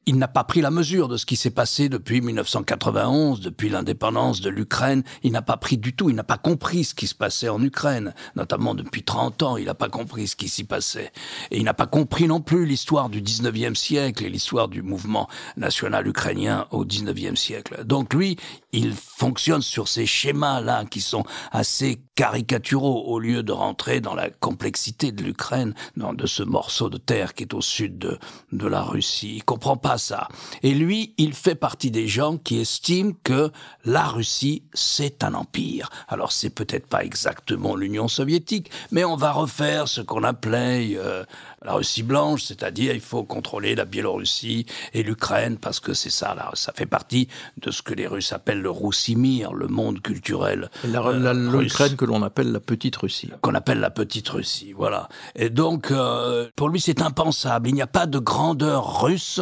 Il 0.08 0.18
n'a 0.18 0.28
pas 0.28 0.44
pris 0.44 0.62
la 0.62 0.72
mesure 0.72 1.08
de 1.08 1.18
ce 1.18 1.28
qui 1.28 1.36
s'est 1.36 1.52
passé 1.52 1.88
depuis 1.88 2.20
1991, 2.20 3.42
depuis 3.42 3.70
l'indépendance 3.70 4.42
de 4.42 4.50
l'Ukraine. 4.50 5.04
Il 5.22 5.32
n'a 5.34 5.44
pas 5.44 5.58
pris 5.58 5.78
du 5.78 5.94
tout, 5.94 6.10
il 6.10 6.16
n'a 6.16 6.24
pas 6.24 6.40
compris 6.40 6.84
ce 6.84 6.96
qui 6.96 7.06
se 7.06 7.14
passait 7.14 7.50
en 7.50 7.62
Ukraine, 7.62 8.16
notamment 8.36 8.74
depuis 8.74 9.04
30 9.04 9.44
ans, 9.44 9.58
il 9.58 9.66
n'a 9.66 9.76
pas 9.76 9.90
compris 9.90 10.28
ce 10.28 10.36
qui 10.36 10.50
s'y 10.50 10.64
passait. 10.64 11.12
Il 11.60 11.66
n'a 11.66 11.74
pas 11.74 11.88
compris 11.88 12.26
non 12.26 12.40
plus 12.40 12.66
l'histoire 12.66 13.10
du 13.10 13.22
19e 13.22 13.76
siècle 13.76 14.24
et 14.24 14.30
l'histoire 14.30 14.70
du 14.70 14.82
mouvement 14.82 15.28
national 15.58 16.08
ukrainien 16.08 16.68
au 16.72 16.86
19e 16.86 17.36
siècle. 17.36 17.84
Donc 17.84 18.14
lui, 18.14 18.38
il 18.72 18.94
fonctionne 18.94 19.62
sur 19.62 19.90
ces 19.90 20.06
schémas-là 20.06 20.86
qui 20.86 21.02
sont 21.02 21.26
assez 21.52 22.02
caricaturaux 22.16 23.04
au 23.08 23.20
lieu 23.20 23.44
de 23.44 23.52
rentrer 23.52 24.00
dans 24.00 24.16
la 24.16 24.30
complexité 24.30 25.12
de 25.12 25.22
l'Ukraine, 25.22 25.74
de 25.98 26.28
ce 26.28 26.44
morceau 26.44 26.90
de 26.90 26.98
terre 26.98 27.34
qui 27.34 27.44
est 27.44 27.54
au 27.54 27.62
sud 27.62 27.98
de, 27.98 28.68
la 28.68 28.82
Russie. 28.82 29.36
Il 29.38 29.44
comprend 29.44 29.76
pas 29.76 29.98
ça. 29.98 30.30
Et 30.64 30.74
lui, 30.74 31.14
il 31.18 31.34
fait 31.34 31.56
partie 31.56 31.92
des 31.92 32.08
gens 32.08 32.38
qui 32.38 32.60
estiment 32.60 33.14
que 33.24 33.52
la 33.84 34.06
Russie, 34.06 34.64
c'est 34.74 35.24
un 35.26 35.34
empire. 35.34 35.90
Alors 36.08 36.32
c'est 36.32 36.50
peut-être 36.50 36.88
pas 36.88 37.04
exactement 37.04 37.76
l'Union 37.76 38.08
soviétique, 38.08 38.72
mais 38.92 39.04
on 39.04 39.18
va 39.18 39.34
refaire 39.34 39.88
ce 39.90 40.00
qu'on 40.02 40.24
appelait 40.24 40.96
euh, 40.96 41.24
la 41.64 41.74
Russie 41.74 42.04
blanche, 42.04 42.44
c'est-à-dire 42.44 42.94
il 42.94 43.02
faut 43.02 43.24
contrôler 43.24 43.76
la 43.76 43.86
Biélorussie 43.86 44.66
et 44.94 45.04
l'Ukraine 45.04 45.58
parce 45.58 45.80
que 45.80 45.94
c'est 45.94 46.10
ça, 46.10 46.36
là, 46.36 46.52
ça 46.54 46.72
fait 46.74 46.86
partie 46.86 47.28
de 47.58 47.72
ce 47.72 47.82
que 47.82 47.94
les 47.94 48.08
Russes 48.08 48.32
appellent 48.32 48.62
le 48.62 48.70
Roussimir, 48.70 49.54
le 49.54 49.68
monde 49.68 50.02
culturel. 50.02 50.70
Euh, 50.86 51.34
L'Ukraine 51.34 51.96
que 51.96 52.06
l'on 52.06 52.24
appelle 52.24 52.52
la 52.52 52.60
petite 52.60 52.96
Russie. 52.96 53.30
Qu'on 53.42 53.56
appelle 53.56 53.80
la 53.80 53.90
petite 53.90 54.30
Russie, 54.30 54.74
voilà. 54.74 55.10
Et 55.36 55.50
donc, 55.50 55.92
euh, 55.92 56.50
pour 56.56 56.70
lui, 56.70 56.80
c'est 56.80 57.02
impensable. 57.02 57.70
Il 57.70 57.76
n'y 57.76 57.82
a 57.82 57.88
pas 57.88 58.06
de 58.06 58.20
grandeur 58.20 59.02
russe 59.02 59.42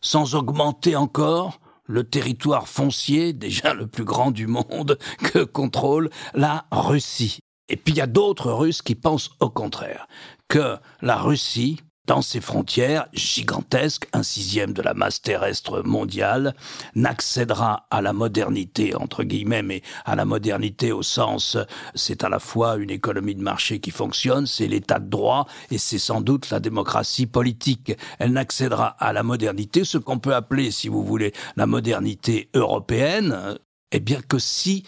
sans 0.00 0.34
augmenter 0.34 0.96
encore 0.96 1.60
le 1.84 2.04
territoire 2.04 2.68
foncier, 2.68 3.32
déjà 3.34 3.74
le 3.74 3.86
plus 3.86 4.04
grand 4.04 4.30
du 4.30 4.46
monde, 4.46 4.98
que 5.22 5.44
contrôle 5.44 6.10
la 6.34 6.64
Russie. 6.70 7.40
Et 7.70 7.76
puis 7.76 7.94
il 7.94 7.98
y 7.98 8.02
a 8.02 8.06
d'autres 8.06 8.52
Russes 8.52 8.82
qui 8.82 8.96
pensent 8.96 9.30
au 9.38 9.48
contraire, 9.48 10.08
que 10.48 10.76
la 11.00 11.16
Russie, 11.16 11.80
dans 12.06 12.20
ses 12.20 12.40
frontières 12.40 13.06
gigantesques, 13.12 14.08
un 14.12 14.24
sixième 14.24 14.72
de 14.72 14.82
la 14.82 14.94
masse 14.94 15.22
terrestre 15.22 15.82
mondiale, 15.84 16.56
n'accédera 16.96 17.86
à 17.92 18.02
la 18.02 18.12
modernité, 18.12 18.96
entre 18.96 19.22
guillemets, 19.22 19.62
mais 19.62 19.82
à 20.04 20.16
la 20.16 20.24
modernité 20.24 20.90
au 20.90 21.02
sens, 21.02 21.56
c'est 21.94 22.24
à 22.24 22.28
la 22.28 22.40
fois 22.40 22.76
une 22.78 22.90
économie 22.90 23.36
de 23.36 23.42
marché 23.42 23.78
qui 23.78 23.92
fonctionne, 23.92 24.46
c'est 24.46 24.66
l'état 24.66 24.98
de 24.98 25.08
droit, 25.08 25.46
et 25.70 25.78
c'est 25.78 26.00
sans 26.00 26.20
doute 26.20 26.50
la 26.50 26.58
démocratie 26.58 27.26
politique. 27.26 27.92
Elle 28.18 28.32
n'accédera 28.32 28.96
à 28.98 29.12
la 29.12 29.22
modernité, 29.22 29.84
ce 29.84 29.98
qu'on 29.98 30.18
peut 30.18 30.34
appeler, 30.34 30.72
si 30.72 30.88
vous 30.88 31.04
voulez, 31.04 31.32
la 31.54 31.66
modernité 31.66 32.50
européenne, 32.54 33.56
eh 33.92 34.00
bien 34.00 34.20
que 34.20 34.40
si 34.40 34.84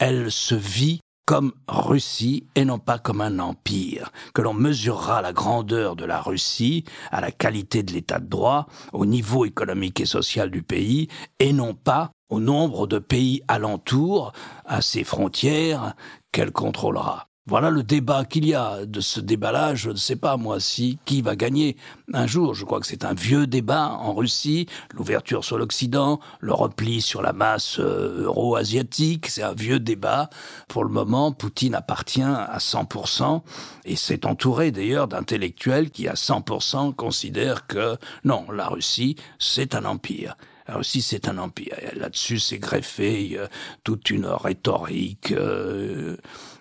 elle 0.00 0.32
se 0.32 0.56
vit 0.56 1.00
comme 1.26 1.52
Russie 1.66 2.46
et 2.54 2.64
non 2.64 2.78
pas 2.78 2.98
comme 2.98 3.20
un 3.20 3.40
empire, 3.40 4.12
que 4.32 4.42
l'on 4.42 4.54
mesurera 4.54 5.20
la 5.20 5.32
grandeur 5.32 5.96
de 5.96 6.04
la 6.04 6.22
Russie 6.22 6.84
à 7.10 7.20
la 7.20 7.32
qualité 7.32 7.82
de 7.82 7.92
l'état 7.92 8.20
de 8.20 8.28
droit, 8.28 8.68
au 8.92 9.04
niveau 9.04 9.44
économique 9.44 10.00
et 10.00 10.06
social 10.06 10.50
du 10.50 10.62
pays, 10.62 11.08
et 11.40 11.52
non 11.52 11.74
pas 11.74 12.12
au 12.30 12.40
nombre 12.40 12.86
de 12.86 12.98
pays 12.98 13.42
alentours, 13.48 14.32
à 14.64 14.80
ses 14.82 15.04
frontières, 15.04 15.94
qu'elle 16.32 16.52
contrôlera. 16.52 17.25
Voilà 17.48 17.70
le 17.70 17.84
débat 17.84 18.24
qu'il 18.24 18.44
y 18.44 18.54
a. 18.54 18.84
De 18.86 19.00
ce 19.00 19.20
débat-là, 19.20 19.76
je 19.76 19.90
ne 19.90 19.96
sais 19.96 20.16
pas, 20.16 20.36
moi, 20.36 20.58
si 20.58 20.98
qui 21.04 21.22
va 21.22 21.36
gagner 21.36 21.76
un 22.12 22.26
jour. 22.26 22.54
Je 22.54 22.64
crois 22.64 22.80
que 22.80 22.88
c'est 22.88 23.04
un 23.04 23.14
vieux 23.14 23.46
débat 23.46 23.90
en 24.00 24.14
Russie, 24.14 24.66
l'ouverture 24.92 25.44
sur 25.44 25.56
l'Occident, 25.56 26.18
le 26.40 26.52
repli 26.52 27.00
sur 27.00 27.22
la 27.22 27.32
masse 27.32 27.78
euh, 27.78 28.24
euro-asiatique, 28.24 29.28
c'est 29.28 29.44
un 29.44 29.54
vieux 29.54 29.78
débat. 29.78 30.28
Pour 30.66 30.82
le 30.82 30.90
moment, 30.90 31.30
Poutine 31.30 31.76
appartient 31.76 32.20
à 32.22 32.58
100% 32.58 33.42
et 33.84 33.94
s'est 33.94 34.26
entouré 34.26 34.72
d'ailleurs 34.72 35.06
d'intellectuels 35.06 35.90
qui 35.90 36.08
à 36.08 36.14
100% 36.14 36.94
considèrent 36.94 37.68
que 37.68 37.96
non, 38.24 38.46
la 38.50 38.66
Russie, 38.66 39.14
c'est 39.38 39.76
un 39.76 39.84
empire. 39.84 40.36
La 40.66 40.78
Russie, 40.78 41.00
c'est 41.00 41.28
un 41.28 41.38
empire. 41.38 41.76
Là-dessus, 41.94 42.40
c'est 42.40 42.58
greffé 42.58 43.38
toute 43.84 44.10
une 44.10 44.26
rhétorique. 44.26 45.30
Euh, 45.30 46.16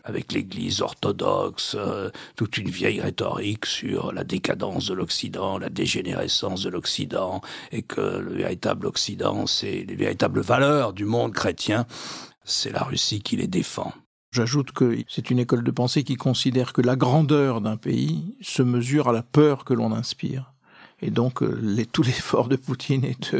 avec 0.06 0.32
l'Église 0.32 0.82
orthodoxe, 0.82 1.76
euh, 1.78 2.12
toute 2.36 2.58
une 2.58 2.70
vieille 2.70 3.02
rhétorique 3.02 3.65
sur 3.65 4.13
la 4.13 4.24
décadence 4.24 4.88
de 4.88 4.94
l'Occident, 4.94 5.58
la 5.58 5.70
dégénérescence 5.70 6.62
de 6.62 6.70
l'Occident, 6.70 7.41
et 7.72 7.82
que 7.82 8.20
le 8.20 8.34
véritable 8.34 8.86
Occident, 8.86 9.48
c'est 9.48 9.84
les 9.88 9.96
véritables 9.96 10.41
valeurs 10.41 10.94
du 10.94 11.06
monde 11.06 11.34
chrétien, 11.34 11.86
c'est 12.44 12.72
la 12.72 12.84
Russie 12.84 13.22
qui 13.22 13.36
les 13.36 13.48
défend. 13.48 13.91
J'ajoute 14.32 14.72
que 14.72 14.98
c'est 15.08 15.32
une 15.32 15.39
école 15.39 15.63
de 15.63 15.72
pensée 15.72 16.04
qui 16.04 16.15
considère 16.15 16.74
que 16.74 16.82
la 16.82 16.96
grandeur 16.96 17.62
d'un 17.62 17.78
pays 17.78 18.36
se 18.41 18.62
mesure 18.62 19.10
à 19.10 19.13
la 19.13 19.24
peur 19.24 19.65
que 19.65 19.74
l'on 19.74 19.91
inspire. 19.91 20.54
Et 21.02 21.10
donc, 21.10 21.41
euh, 21.41 21.58
les, 21.62 21.86
tout 21.86 22.04
l'effort 22.04 22.48
de 22.48 22.58
Poutine 22.58 23.06
est 23.06 23.36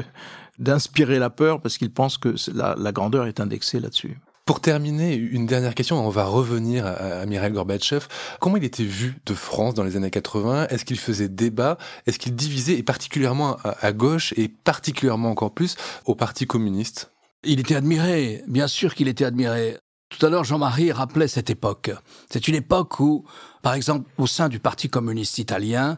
d'inspirer 0.58 1.20
la 1.20 1.30
peur 1.30 1.62
parce 1.62 1.78
qu'il 1.78 1.92
pense 1.92 2.18
que 2.18 2.34
la, 2.54 2.76
la 2.76 2.92
grandeur 2.92 3.28
est 3.28 3.40
indexée 3.40 3.80
là-dessus. 3.80 4.18
Pour 4.46 4.62
terminer, 4.62 5.16
une 5.16 5.48
dernière 5.48 5.74
question, 5.74 6.06
on 6.06 6.10
va 6.10 6.26
revenir 6.26 6.86
à, 6.86 7.26
Mikhail 7.26 7.52
Gorbatchev. 7.52 8.06
Comment 8.40 8.58
il 8.58 8.64
était 8.64 8.84
vu 8.84 9.18
de 9.26 9.34
France 9.34 9.74
dans 9.74 9.84
les 9.84 9.98
années 9.98 10.12
80 10.12 10.68
Est-ce 10.68 10.86
qu'il 10.86 11.00
faisait 11.00 11.30
débat? 11.30 11.80
Est-ce 12.06 12.20
qu'il 12.20 12.36
divisait, 12.36 12.78
et 12.78 12.84
particulièrement 12.84 13.58
à, 13.64 13.92
gauche, 13.92 14.36
et 14.38 14.48
particulièrement 14.48 15.32
encore 15.32 15.52
plus 15.52 15.78
au 16.06 16.14
Parti 16.14 16.46
communiste? 16.46 17.12
Il 17.44 17.60
était 17.60 17.74
admiré, 17.74 18.44
bien 18.48 18.68
sûr 18.68 18.94
qu'il 18.94 19.08
était 19.08 19.26
admiré. 19.26 19.80
Tout 20.10 20.24
à 20.24 20.30
l'heure, 20.30 20.44
Jean-Marie 20.44 20.92
rappelait 20.92 21.28
cette 21.28 21.50
époque. 21.50 21.90
C'est 22.30 22.48
une 22.48 22.54
époque 22.54 23.00
où, 23.00 23.26
par 23.64 23.74
exemple, 23.74 24.08
au 24.20 24.28
sein 24.28 24.48
du 24.48 24.60
Parti 24.60 24.90
communiste 24.90 25.40
italien, 25.40 25.98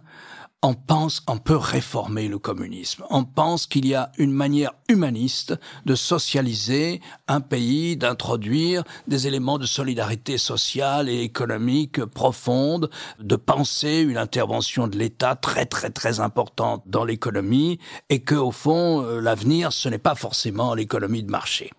on 0.63 0.74
pense 0.74 1.20
qu'on 1.20 1.38
peut 1.38 1.56
réformer 1.56 2.28
le 2.28 2.39
communisme. 2.39 3.04
On 3.12 3.26
pense 3.26 3.67
qu'il 3.67 3.86
y 3.86 3.93
a 3.93 4.12
une 4.17 4.32
manière 4.32 4.74
humaniste 4.89 5.54
de 5.86 5.93
socialiser 5.93 7.00
un 7.28 7.41
pays, 7.41 7.96
d'introduire 7.96 8.84
des 9.08 9.28
éléments 9.28 9.60
de 9.60 9.67
solidarité 9.67 10.39
sociale 10.39 11.10
et 11.10 11.22
économique 11.22 12.04
profonde, 12.06 12.89
de 13.20 13.36
penser 13.36 14.00
une 14.00 14.17
intervention 14.17 14.88
de 14.88 14.98
l'État 14.98 15.36
très 15.36 15.67
très 15.67 15.91
très 15.91 16.20
importante 16.20 16.82
dans 16.88 17.06
l'économie 17.06 17.80
et 18.10 18.22
que 18.22 18.36
au 18.36 18.52
fond 18.52 19.04
euh, 19.04 19.20
l'avenir 19.22 19.72
ce 19.72 19.89
n'est 19.89 19.98
pas 20.00 20.15
forcément 20.15 20.74
l'économie 20.74 21.24
de 21.24 21.30
marché 21.30 21.72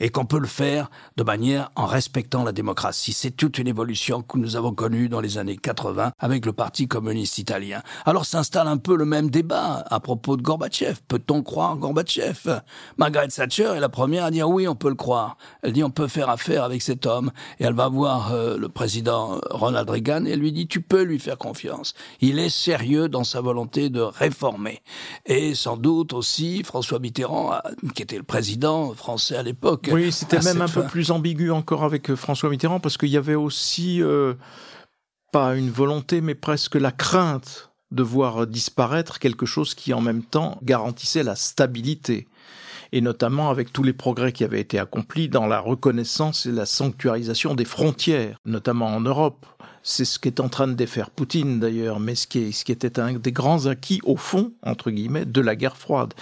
et 0.00 0.08
qu'on 0.08 0.24
peut 0.24 0.38
le 0.38 0.46
faire 0.46 0.90
de 1.16 1.22
manière 1.22 1.70
en 1.76 1.86
respectant 1.86 2.42
la 2.42 2.52
démocratie. 2.52 3.12
C'est 3.12 3.30
toute 3.30 3.58
une 3.58 3.68
évolution 3.68 4.22
que 4.22 4.38
nous 4.38 4.56
avons 4.56 4.72
connue 4.72 5.08
dans 5.08 5.20
les 5.20 5.38
années 5.38 5.56
80 5.56 6.12
avec 6.18 6.46
le 6.46 6.52
Parti 6.52 6.88
communiste 6.88 7.38
italien. 7.38 7.82
Alors 8.06 8.24
s'installe 8.24 8.66
un 8.66 8.78
peu 8.78 8.96
le 8.96 9.04
même 9.04 9.30
débat 9.30 9.84
à 9.90 10.00
propos 10.00 10.36
de 10.36 10.42
Gorbatchev. 10.42 10.96
Peut-on 11.06 11.42
croire 11.42 11.76
Gorbatchev? 11.76 12.60
Margaret 12.96 13.28
Thatcher 13.28 13.72
est 13.76 13.80
la 13.80 13.88
première 13.88 14.24
à 14.24 14.30
dire 14.30 14.48
oui, 14.48 14.66
on 14.66 14.74
peut 14.74 14.88
le 14.88 14.94
croire. 14.94 15.36
Elle 15.62 15.72
dit 15.72 15.84
on 15.84 15.90
peut 15.90 16.08
faire 16.08 16.30
affaire 16.30 16.64
avec 16.64 16.82
cet 16.82 17.06
homme 17.06 17.30
et 17.58 17.64
elle 17.64 17.74
va 17.74 17.88
voir 17.88 18.32
euh, 18.32 18.56
le 18.56 18.68
président 18.68 19.40
Ronald 19.50 19.88
Reagan 19.88 20.24
et 20.24 20.36
lui 20.36 20.52
dit 20.52 20.66
tu 20.66 20.80
peux 20.80 21.02
lui 21.02 21.18
faire 21.18 21.38
confiance. 21.38 21.94
Il 22.20 22.38
est 22.38 22.48
sérieux 22.48 23.08
dans 23.08 23.24
sa 23.24 23.40
volonté 23.40 23.90
de 23.90 24.00
réformer. 24.00 24.80
Et 25.26 25.54
sans 25.54 25.76
doute 25.76 26.12
aussi 26.12 26.62
François 26.64 26.98
Mitterrand, 26.98 27.52
qui 27.94 28.02
était 28.02 28.16
le 28.16 28.22
président 28.22 28.94
français 28.94 29.36
à 29.36 29.42
l'époque, 29.42 29.89
oui, 29.92 30.12
c'était 30.12 30.40
même 30.40 30.62
un 30.62 30.68
peu 30.68 30.84
plus 30.84 31.10
ambigu 31.10 31.50
encore 31.50 31.84
avec 31.84 32.10
euh, 32.10 32.16
François 32.16 32.50
Mitterrand 32.50 32.80
parce 32.80 32.96
qu'il 32.96 33.08
y 33.08 33.16
avait 33.16 33.34
aussi 33.34 34.02
euh, 34.02 34.34
pas 35.32 35.56
une 35.56 35.70
volonté, 35.70 36.20
mais 36.20 36.34
presque 36.34 36.74
la 36.74 36.92
crainte 36.92 37.70
de 37.90 38.02
voir 38.02 38.46
disparaître 38.46 39.18
quelque 39.18 39.46
chose 39.46 39.74
qui 39.74 39.92
en 39.92 40.00
même 40.00 40.22
temps 40.22 40.58
garantissait 40.62 41.22
la 41.22 41.34
stabilité 41.34 42.28
et 42.92 43.00
notamment 43.00 43.50
avec 43.50 43.72
tous 43.72 43.82
les 43.82 43.92
progrès 43.92 44.32
qui 44.32 44.44
avaient 44.44 44.60
été 44.60 44.78
accomplis 44.78 45.28
dans 45.28 45.46
la 45.46 45.60
reconnaissance 45.60 46.46
et 46.46 46.52
la 46.52 46.66
sanctuarisation 46.66 47.54
des 47.54 47.64
frontières, 47.64 48.36
notamment 48.44 48.88
en 48.88 49.00
Europe. 49.00 49.46
C'est 49.82 50.04
ce 50.04 50.18
qu'est 50.18 50.40
en 50.40 50.48
train 50.48 50.68
de 50.68 50.74
défaire 50.74 51.10
Poutine 51.10 51.58
d'ailleurs, 51.60 52.00
mais 52.00 52.14
ce 52.14 52.26
qui, 52.26 52.52
ce 52.52 52.64
qui 52.64 52.72
était 52.72 53.00
un 53.00 53.14
des 53.14 53.32
grands 53.32 53.66
acquis 53.66 54.00
au 54.04 54.16
fond, 54.16 54.52
entre 54.62 54.90
guillemets, 54.90 55.24
de 55.24 55.40
la 55.40 55.56
guerre 55.56 55.76
froide. 55.76 56.14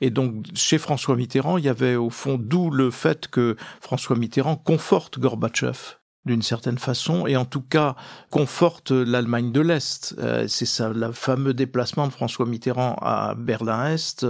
Et 0.00 0.10
donc 0.10 0.46
chez 0.54 0.78
François 0.78 1.16
Mitterrand, 1.16 1.58
il 1.58 1.64
y 1.64 1.68
avait 1.68 1.96
au 1.96 2.10
fond 2.10 2.38
d'où 2.38 2.70
le 2.70 2.90
fait 2.90 3.28
que 3.28 3.56
François 3.80 4.16
Mitterrand 4.16 4.56
conforte 4.56 5.18
Gorbatchev 5.18 5.96
d'une 6.26 6.42
certaine 6.42 6.78
façon, 6.78 7.26
et 7.26 7.36
en 7.36 7.44
tout 7.44 7.60
cas 7.60 7.96
conforte 8.30 8.90
l'Allemagne 8.90 9.52
de 9.52 9.60
l'Est. 9.60 10.14
Euh, 10.18 10.46
c'est 10.48 10.66
ça, 10.66 10.88
le 10.88 11.12
fameux 11.12 11.54
déplacement 11.54 12.06
de 12.06 12.12
François 12.12 12.46
Mitterrand 12.46 12.96
à 13.00 13.34
Berlin-Est, 13.36 14.26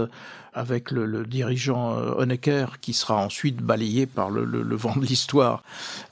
avec 0.55 0.91
le, 0.91 1.25
dirigeant 1.25 1.97
euh, 1.97 2.13
Honecker, 2.17 2.79
qui 2.79 2.93
sera 2.93 3.17
ensuite 3.17 3.57
balayé 3.57 4.05
par 4.05 4.29
le, 4.29 4.45
le 4.45 4.75
vent 4.75 4.95
de 4.95 5.05
l'histoire. 5.05 5.63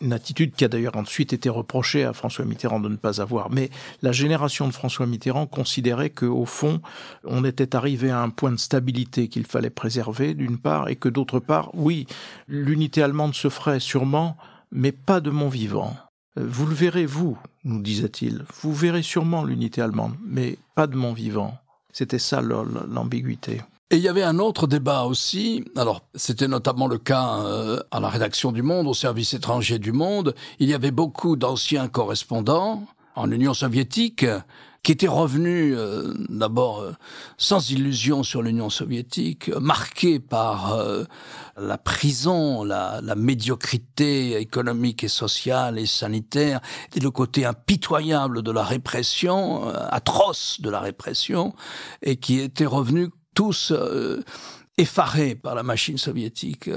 Une 0.02 0.14
attitude 0.14 0.54
qui 0.54 0.66
a 0.66 0.68
d'ailleurs 0.68 0.98
ensuite 0.98 1.34
été 1.34 1.50
reprochée 1.50 2.04
à 2.04 2.14
François 2.14 2.46
Mitterrand 2.46 2.80
de 2.80 2.90
ne 2.90 2.98
pas 2.98 3.22
avoir. 3.22 3.50
Mais 3.50 3.70
la 4.02 4.12
génération 4.12 4.68
de 4.68 4.74
François 4.74 5.06
Mitterrand 5.06 5.48
considérait 5.48 6.10
qu'au 6.10 6.46
fond, 6.46 6.82
on 7.24 7.46
était 7.46 7.76
arrivé 7.76 8.12
à 8.12 8.22
un 8.22 8.30
point 8.30 8.52
de 8.52 8.58
stabilité 8.58 9.30
qu'il 9.30 9.46
fallait 9.46 9.70
préserver, 9.70 10.34
d'une 10.34 10.58
part, 10.58 10.90
et 10.90 10.98
que 10.98 11.10
d'autre 11.10 11.40
part, 11.40 11.70
oui, 11.74 12.06
l'unité 12.48 13.02
allemande 13.02 13.34
se 13.34 13.50
ferait 13.50 13.80
sûrement 13.80 14.38
mais 14.74 14.92
pas 14.92 15.22
de 15.22 15.30
mon 15.30 15.48
vivant. 15.48 15.96
Euh, 16.38 16.46
vous 16.48 16.66
le 16.66 16.74
verrez, 16.74 17.06
vous, 17.06 17.38
nous 17.64 17.82
disait-il. 17.82 18.44
Vous 18.62 18.74
verrez 18.74 19.04
sûrement 19.04 19.44
l'unité 19.44 19.82
allemande, 19.82 20.16
mais 20.26 20.58
pas 20.76 20.88
de 20.88 20.98
mon 20.98 21.14
vivant. 21.14 21.58
C'était 21.94 22.20
ça 22.20 22.42
l'ambiguïté. 22.42 23.62
Et 23.92 23.98
il 23.98 24.02
y 24.02 24.08
avait 24.08 24.24
un 24.24 24.40
autre 24.40 24.66
débat 24.66 25.04
aussi. 25.04 25.64
Alors, 25.76 26.02
c'était 26.16 26.48
notamment 26.48 26.88
le 26.88 26.98
cas 26.98 27.38
euh, 27.44 27.80
à 27.92 28.00
la 28.00 28.10
rédaction 28.10 28.52
du 28.52 28.64
Monde, 28.64 28.88
au 28.88 28.96
service 28.96 29.36
étranger 29.36 29.78
du 29.78 29.92
Monde. 29.92 30.34
Il 30.58 30.68
y 30.68 30.74
avait 30.74 30.92
beaucoup 30.92 31.36
d'anciens 31.36 31.88
correspondants 31.88 32.88
en 33.16 33.30
Union 33.30 33.54
soviétique 33.54 34.26
qui 34.84 34.92
était 34.92 35.08
revenu 35.08 35.76
euh, 35.76 36.14
d'abord 36.28 36.82
euh, 36.82 36.92
sans 37.38 37.72
illusion 37.72 38.22
sur 38.22 38.42
l'Union 38.42 38.70
soviétique, 38.70 39.48
marqué 39.48 40.20
par 40.20 40.74
euh, 40.74 41.06
la 41.56 41.78
prison, 41.78 42.66
la, 42.66 43.00
la, 43.02 43.16
médiocrité 43.16 44.36
économique 44.36 45.06
et 45.06 45.08
sociale 45.08 45.80
et 45.80 45.86
sanitaire, 45.86 46.60
et 46.96 47.00
le 47.00 47.12
côté 47.12 47.46
impitoyable 47.46 48.44
de 48.44 48.52
la 48.52 48.64
répression, 48.64 49.70
atroce 49.70 50.60
de 50.60 50.70
la 50.70 50.82
répression, 50.82 51.56
et 52.02 52.18
qui 52.18 52.40
étaient 52.40 52.66
revenus 52.66 53.10
tous 53.34 53.72
effarés 54.78 55.36
par 55.36 55.56
la 55.56 55.64
machine 55.64 55.98
soviétique. 55.98 56.70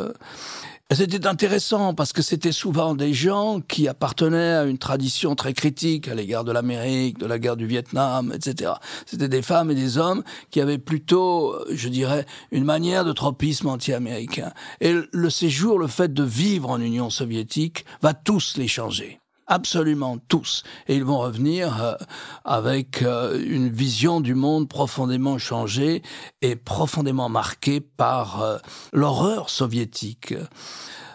C'était 0.95 1.27
intéressant 1.27 1.95
parce 1.95 2.13
que 2.13 2.23
c'était 2.23 2.53
souvent 2.53 2.95
des 2.95 3.13
gens 3.13 3.61
qui 3.61 3.89
appartenaient 3.89 4.55
à 4.55 4.65
une 4.65 4.79
tradition 4.79 5.35
très 5.35 5.53
critique 5.53 6.07
à 6.07 6.15
l'égard 6.15 6.45
de 6.45 6.53
l'Amérique, 6.53 7.19
de 7.19 7.27
la 7.27 7.41
guerre 7.41 7.57
du 7.57 7.67
Vietnam, 7.67 8.33
etc. 8.33 8.75
C'était 9.05 9.29
des 9.29 9.43
femmes 9.43 9.73
et 9.73 9.75
des 9.75 9.99
hommes 9.99 10.23
qui 10.51 10.61
avaient 10.61 10.79
plutôt, 10.79 11.57
je 11.73 11.89
dirais, 11.89 12.25
une 12.53 12.65
manière 12.65 13.05
de 13.05 13.13
tropisme 13.13 13.67
anti-américain. 13.67 14.53
Et 14.81 14.95
le 15.11 15.31
séjour, 15.31 15.81
le 15.81 15.89
fait 15.89 16.15
de 16.15 16.23
vivre 16.23 16.71
en 16.71 16.81
Union 16.81 17.11
soviétique, 17.11 17.85
va 18.01 18.15
tous 18.15 18.57
les 18.57 18.69
changer 18.69 19.19
absolument 19.47 20.19
tous. 20.29 20.65
Et 20.89 20.97
ils 20.97 21.05
vont 21.05 21.19
revenir 21.19 21.83
euh, 21.83 21.95
avec 22.45 23.03
euh, 23.03 23.43
une 23.47 23.69
vision 23.69 24.21
du 24.21 24.35
monde 24.35 24.69
profondément 24.69 25.39
changée 25.39 26.03
et 26.43 26.57
profondément 26.57 27.29
marquée 27.29 27.81
par 27.81 28.43
euh, 28.43 28.59
l'horreur 28.93 29.51
soviétique. 29.51 30.35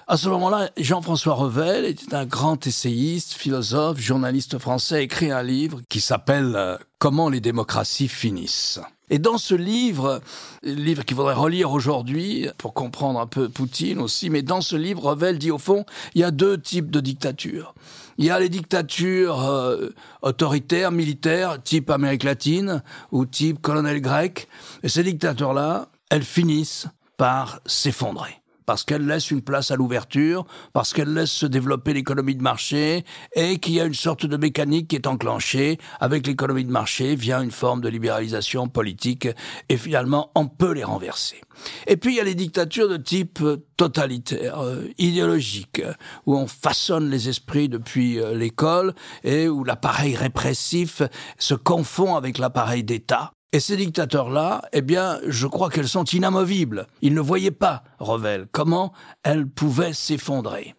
À 0.08 0.18
ce 0.18 0.28
moment-là, 0.30 0.70
Jean-François 0.78 1.36
Revel 1.36 1.86
était 1.86 2.14
un 2.14 2.26
grand 2.26 2.68
essayiste, 2.68 3.34
philosophe, 3.34 4.00
journaliste 4.00 4.58
français, 4.58 5.04
écrit 5.04 5.32
un 5.32 5.44
livre 5.44 5.80
qui 5.88 6.02
s'appelle 6.02 6.78
Comment 7.00 7.30
les 7.30 7.40
démocraties 7.40 8.10
finissent. 8.10 8.82
Et 9.10 9.20
dans 9.20 9.38
ce 9.38 9.56
livre, 9.56 10.22
livre 10.64 11.04
qu'il 11.04 11.18
faudrait 11.18 11.34
relire 11.34 11.72
aujourd'hui 11.72 12.48
pour 12.58 12.74
comprendre 12.74 13.20
un 13.20 13.28
peu 13.28 13.50
Poutine 13.50 14.00
aussi, 14.00 14.30
mais 14.30 14.42
dans 14.42 14.62
ce 14.62 14.76
livre, 14.76 15.04
Revel 15.04 15.38
dit 15.38 15.52
au 15.52 15.58
fond, 15.58 15.86
il 16.16 16.22
y 16.22 16.24
a 16.24 16.32
deux 16.32 16.60
types 16.60 16.90
de 16.90 17.02
dictatures. 17.02 17.74
Il 18.18 18.26
y 18.26 18.30
a 18.30 18.40
les 18.40 18.50
dictatures 18.50 19.48
euh, 19.50 19.90
autoritaires, 20.22 20.92
militaires, 20.92 21.62
type 21.62 21.90
Amérique 21.90 22.24
latine 22.24 22.84
ou 23.12 23.26
type 23.26 23.62
colonel 23.62 24.02
grec. 24.02 24.48
Et 24.84 24.90
ces 24.90 25.04
dictatures-là, 25.04 25.90
elles 26.10 26.24
finissent 26.24 26.88
par 27.18 27.62
s'effondrer 27.66 28.41
parce 28.66 28.84
qu'elle 28.84 29.06
laisse 29.06 29.32
une 29.32 29.42
place 29.42 29.72
à 29.72 29.76
l'ouverture, 29.76 30.46
parce 30.74 30.94
qu'elle 30.94 31.14
laisse 31.14 31.32
se 31.32 31.46
développer 31.46 31.94
l'économie 31.94 32.36
de 32.36 32.42
marché, 32.42 33.04
et 33.36 33.60
qu'il 33.60 33.74
y 33.74 33.82
a 33.82 33.86
une 33.86 33.94
sorte 33.94 34.26
de 34.26 34.38
mécanique 34.38 34.90
qui 34.90 34.96
est 34.96 35.08
enclenchée. 35.08 35.78
Avec 36.00 36.28
l'économie 36.28 36.66
de 36.66 36.72
marché 36.72 37.16
vient 37.16 37.42
une 37.42 37.52
forme 37.52 37.82
de 37.82 37.90
libéralisation 37.90 38.68
politique, 38.68 39.28
et 39.70 39.78
finalement, 39.78 40.32
on 40.36 40.48
peut 40.48 40.74
les 40.74 40.84
renverser. 40.84 41.42
Et 41.88 41.98
puis, 41.98 42.14
il 42.14 42.18
y 42.18 42.22
a 42.22 42.24
les 42.24 42.36
dictatures 42.36 42.90
de 42.90 42.98
type 42.98 43.40
totalitaire, 43.78 44.60
euh, 44.60 44.88
idéologique, 44.98 45.82
où 46.26 46.36
on 46.36 46.48
façonne 46.48 47.10
les 47.10 47.30
esprits 47.30 47.70
depuis 47.70 48.20
euh, 48.20 48.36
l'école, 48.36 48.94
et 49.24 49.48
où 49.48 49.64
l'appareil 49.64 50.16
répressif 50.16 51.02
se 51.38 51.54
confond 51.54 52.16
avec 52.16 52.38
l'appareil 52.38 52.84
d'État. 52.84 53.34
Et 53.54 53.60
ces 53.60 53.76
dictateurs-là, 53.76 54.62
eh 54.72 54.82
bien, 54.82 55.20
je 55.28 55.46
crois 55.46 55.70
qu'elles 55.70 55.90
sont 55.90 56.06
inamovibles. 56.06 56.88
Ils 57.02 57.14
ne 57.14 57.20
voyaient 57.20 57.52
pas, 57.52 57.84
Revel, 58.00 58.48
comment 58.52 58.94
elles 59.24 59.46
pouvaient 59.46 59.92
s'effondrer. 59.92 60.74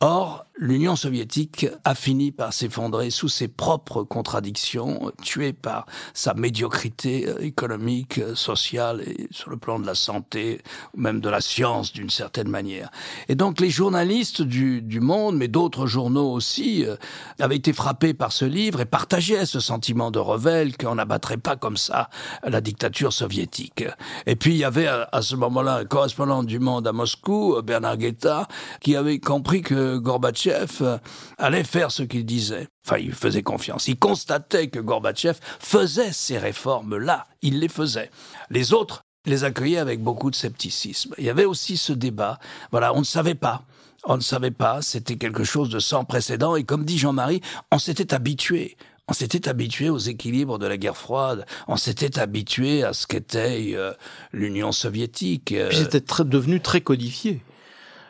Or, 0.00 0.44
l'Union 0.58 0.94
soviétique 0.94 1.66
a 1.84 1.94
fini 1.94 2.30
par 2.30 2.52
s'effondrer 2.52 3.08
sous 3.08 3.30
ses 3.30 3.48
propres 3.48 4.02
contradictions, 4.02 5.10
tuée 5.22 5.54
par 5.54 5.86
sa 6.12 6.34
médiocrité 6.34 7.26
euh, 7.26 7.38
économique, 7.40 8.18
euh, 8.18 8.34
sociale 8.34 9.00
et 9.06 9.26
sur 9.30 9.48
le 9.48 9.56
plan 9.56 9.78
de 9.78 9.86
la 9.86 9.94
santé, 9.94 10.60
même 10.94 11.20
de 11.20 11.30
la 11.30 11.40
science 11.40 11.94
d'une 11.94 12.10
certaine 12.10 12.48
manière. 12.48 12.90
Et 13.30 13.36
donc 13.36 13.58
les 13.58 13.70
journalistes 13.70 14.42
du, 14.42 14.82
du 14.82 15.00
Monde, 15.00 15.36
mais 15.36 15.48
d'autres 15.48 15.86
journaux 15.86 16.30
aussi, 16.30 16.84
euh, 16.84 16.96
avaient 17.38 17.56
été 17.56 17.72
frappés 17.72 18.12
par 18.12 18.32
ce 18.32 18.44
livre 18.44 18.82
et 18.82 18.86
partageaient 18.86 19.46
ce 19.46 19.60
sentiment 19.60 20.10
de 20.10 20.18
Revel 20.18 20.76
qu'on 20.76 20.96
n'abattrait 20.96 21.38
pas 21.38 21.56
comme 21.56 21.78
ça 21.78 22.10
la 22.42 22.60
dictature 22.60 23.14
soviétique. 23.14 23.84
Et 24.26 24.36
puis 24.36 24.52
il 24.52 24.58
y 24.58 24.64
avait 24.64 24.88
à, 24.88 25.22
ce 25.22 25.36
moment-là 25.36 25.76
un 25.76 25.84
correspondant 25.86 26.42
du 26.42 26.58
Monde 26.58 26.86
à 26.86 26.92
Moscou, 26.92 27.62
Bernard 27.62 27.96
Guetta, 27.96 28.46
qui 28.80 28.94
avait 28.94 29.20
compris 29.20 29.62
que 29.62 29.85
Gorbatchev 29.94 30.82
euh, 30.82 30.98
allait 31.38 31.64
faire 31.64 31.90
ce 31.90 32.02
qu'il 32.02 32.26
disait. 32.26 32.68
Enfin, 32.84 32.98
il 32.98 33.12
faisait 33.12 33.42
confiance. 33.42 33.88
Il 33.88 33.98
constatait 33.98 34.68
que 34.68 34.80
Gorbatchev 34.80 35.38
faisait 35.60 36.12
ces 36.12 36.38
réformes-là. 36.38 37.26
Il 37.42 37.60
les 37.60 37.68
faisait. 37.68 38.10
Les 38.50 38.72
autres 38.72 39.02
les 39.24 39.44
accueillaient 39.44 39.78
avec 39.78 40.02
beaucoup 40.02 40.30
de 40.30 40.36
scepticisme. 40.36 41.14
Il 41.18 41.24
y 41.24 41.30
avait 41.30 41.44
aussi 41.44 41.76
ce 41.76 41.92
débat. 41.92 42.38
Voilà, 42.70 42.94
on 42.94 43.00
ne 43.00 43.04
savait 43.04 43.34
pas. 43.34 43.62
On 44.04 44.16
ne 44.16 44.22
savait 44.22 44.52
pas. 44.52 44.82
C'était 44.82 45.16
quelque 45.16 45.44
chose 45.44 45.68
de 45.68 45.78
sans 45.78 46.04
précédent. 46.04 46.56
Et 46.56 46.64
comme 46.64 46.84
dit 46.84 46.98
Jean-Marie, 46.98 47.40
on 47.72 47.78
s'était 47.78 48.14
habitué. 48.14 48.76
On 49.08 49.12
s'était 49.12 49.48
habitué 49.48 49.88
aux 49.88 49.98
équilibres 49.98 50.58
de 50.58 50.66
la 50.66 50.76
guerre 50.76 50.96
froide. 50.96 51.46
On 51.68 51.76
s'était 51.76 52.18
habitué 52.18 52.82
à 52.82 52.92
ce 52.92 53.06
qu'était 53.06 53.72
euh, 53.74 53.92
l'Union 54.32 54.72
soviétique. 54.72 55.52
Euh. 55.52 55.70
C'était 55.72 56.02
devenu 56.24 56.60
très 56.60 56.80
codifié. 56.80 57.42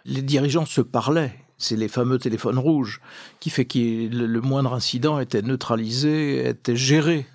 Les 0.04 0.22
dirigeants 0.22 0.66
se 0.66 0.80
parlaient 0.80 1.34
c'est 1.58 1.76
les 1.76 1.88
fameux 1.88 2.18
téléphones 2.18 2.58
rouges, 2.58 3.00
qui 3.40 3.50
fait 3.50 3.64
que 3.64 3.78
le 3.78 4.40
moindre 4.40 4.74
incident 4.74 5.18
était 5.20 5.42
neutralisé, 5.42 6.48
était 6.48 6.76
géré, 6.76 7.26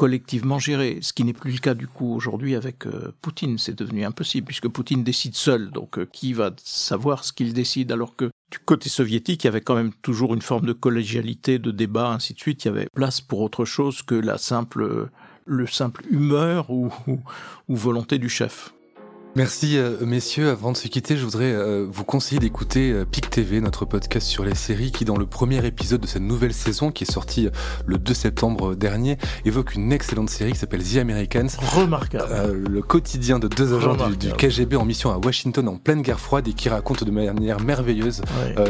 collectivement 0.00 0.58
géré, 0.58 0.98
ce 1.02 1.12
qui 1.12 1.24
n'est 1.24 1.34
plus 1.34 1.52
le 1.52 1.58
cas 1.58 1.74
du 1.74 1.86
coup 1.86 2.14
aujourd'hui 2.14 2.56
avec 2.56 2.86
euh, 2.86 3.12
Poutine. 3.20 3.58
C'est 3.58 3.78
devenu 3.78 4.04
impossible, 4.04 4.46
puisque 4.46 4.66
Poutine 4.66 5.04
décide 5.04 5.34
seul, 5.34 5.70
donc 5.70 5.98
euh, 5.98 6.08
qui 6.10 6.32
va 6.32 6.52
savoir 6.64 7.22
ce 7.22 7.34
qu'il 7.34 7.52
décide, 7.52 7.92
alors 7.92 8.16
que 8.16 8.30
du 8.50 8.58
côté 8.60 8.88
soviétique, 8.88 9.44
il 9.44 9.48
y 9.48 9.48
avait 9.48 9.60
quand 9.60 9.74
même 9.74 9.92
toujours 10.00 10.32
une 10.32 10.40
forme 10.40 10.64
de 10.64 10.72
collégialité, 10.72 11.58
de 11.58 11.70
débat, 11.70 12.12
ainsi 12.12 12.32
de 12.32 12.38
suite. 12.38 12.64
Il 12.64 12.68
y 12.68 12.70
avait 12.70 12.86
place 12.94 13.20
pour 13.20 13.40
autre 13.40 13.66
chose 13.66 14.00
que 14.00 14.14
la 14.14 14.38
simple, 14.38 15.10
le 15.44 15.66
simple 15.66 16.02
humeur 16.10 16.70
ou 16.70 16.90
volonté 17.68 18.18
du 18.18 18.30
chef. 18.30 18.72
Merci 19.36 19.78
euh, 19.78 20.04
messieurs. 20.04 20.50
Avant 20.50 20.72
de 20.72 20.76
se 20.76 20.88
quitter, 20.88 21.16
je 21.16 21.24
voudrais 21.24 21.52
euh, 21.52 21.86
vous 21.88 22.02
conseiller 22.02 22.40
d'écouter 22.40 22.90
euh, 22.90 23.04
PIC 23.04 23.30
TV, 23.30 23.60
notre 23.60 23.84
podcast 23.84 24.26
sur 24.26 24.44
les 24.44 24.56
séries, 24.56 24.90
qui 24.90 25.04
dans 25.04 25.16
le 25.16 25.24
premier 25.24 25.64
épisode 25.64 26.00
de 26.00 26.08
cette 26.08 26.22
nouvelle 26.22 26.52
saison, 26.52 26.90
qui 26.90 27.04
est 27.04 27.10
sortie 27.10 27.48
le 27.86 27.98
2 27.98 28.12
septembre 28.12 28.74
dernier, 28.74 29.18
évoque 29.44 29.76
une 29.76 29.92
excellente 29.92 30.30
série 30.30 30.52
qui 30.52 30.58
s'appelle 30.58 30.82
The 30.82 30.96
Americans. 30.96 31.46
Remarquable. 31.60 32.64
le 32.68 32.82
quotidien 32.82 33.38
de 33.38 33.46
deux 33.46 33.72
agents 33.72 33.96
du, 34.10 34.32
KGB 34.32 34.74
en 34.74 34.84
mission 34.84 35.12
à 35.12 35.18
Washington 35.18 35.68
en 35.68 35.76
pleine 35.76 36.02
guerre 36.02 36.18
froide 36.18 36.48
et 36.48 36.52
qui 36.52 36.68
raconte 36.68 37.04
de 37.04 37.10
manière 37.12 37.60
merveilleuse 37.60 38.22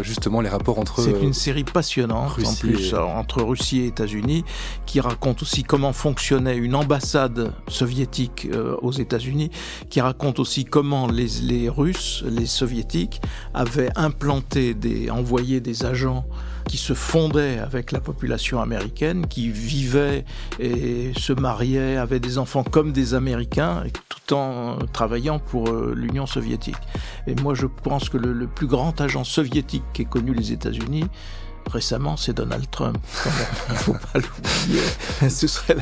justement 0.03 0.43
les 0.43 0.51
rapports 0.51 0.79
entre. 0.79 1.01
C'est 1.01 1.23
une 1.23 1.33
série 1.33 1.65
passionnante 1.65 2.33
en 2.45 2.55
plus 2.55 2.95
entre 2.95 3.43
Russie 3.43 3.81
et 3.81 3.87
États-Unis, 3.87 4.45
qui 4.85 5.01
raconte 5.01 5.41
aussi 5.41 5.63
comment 5.63 5.95
fonctionnait 5.95 6.57
une 6.57 6.75
ambassade 6.75 7.55
soviétique 7.69 8.49
aux 8.83 8.93
États-Unis, 8.93 9.51
qui 9.89 10.03
raconte 10.03 10.39
aussi 10.39 10.50
aussi 10.51 10.65
comment 10.65 11.07
les, 11.07 11.69
Russes, 11.69 12.25
les 12.29 12.45
Soviétiques, 12.45 13.23
avaient 13.55 13.93
implanté 13.95 14.75
des, 14.75 15.09
envoyé 15.09 15.61
des 15.61 15.85
agents 15.85 16.25
qui 16.67 16.77
se 16.77 16.93
fondaient 16.93 17.61
avec 17.61 17.93
la 17.93 18.01
population 18.01 18.61
américaine, 18.61 19.29
qui 19.29 19.49
vivaient 19.49 20.25
et 20.59 21.13
se 21.17 21.33
mariaient, 21.33 21.97
avaient 21.97 22.19
des 22.19 22.37
enfants 22.37 22.65
comme 22.65 22.91
des 22.91 23.15
Américains, 23.15 23.85
tout 24.09 24.35
en 24.35 24.79
travaillant 24.93 25.39
pour 25.39 25.69
euh, 25.69 25.95
l'Union 25.95 26.27
soviétique. 26.27 26.83
Et 27.29 27.37
moi, 27.37 27.55
je 27.55 27.67
pense 27.67 28.09
que 28.09 28.17
le, 28.17 28.33
le 28.33 28.49
plus 28.49 28.67
grand 28.67 29.01
agent 29.01 29.23
soviétique 29.23 29.85
qu'ait 29.93 30.05
connu 30.05 30.35
les 30.35 30.51
États-Unis, 30.51 31.05
récemment, 31.67 32.17
c'est 32.17 32.33
Donald 32.33 32.67
Trump. 32.71 32.99
Faut 33.05 33.93
pas 33.93 34.19
l'oublier. 34.19 34.83
Ce 35.29 35.47
serait 35.47 35.77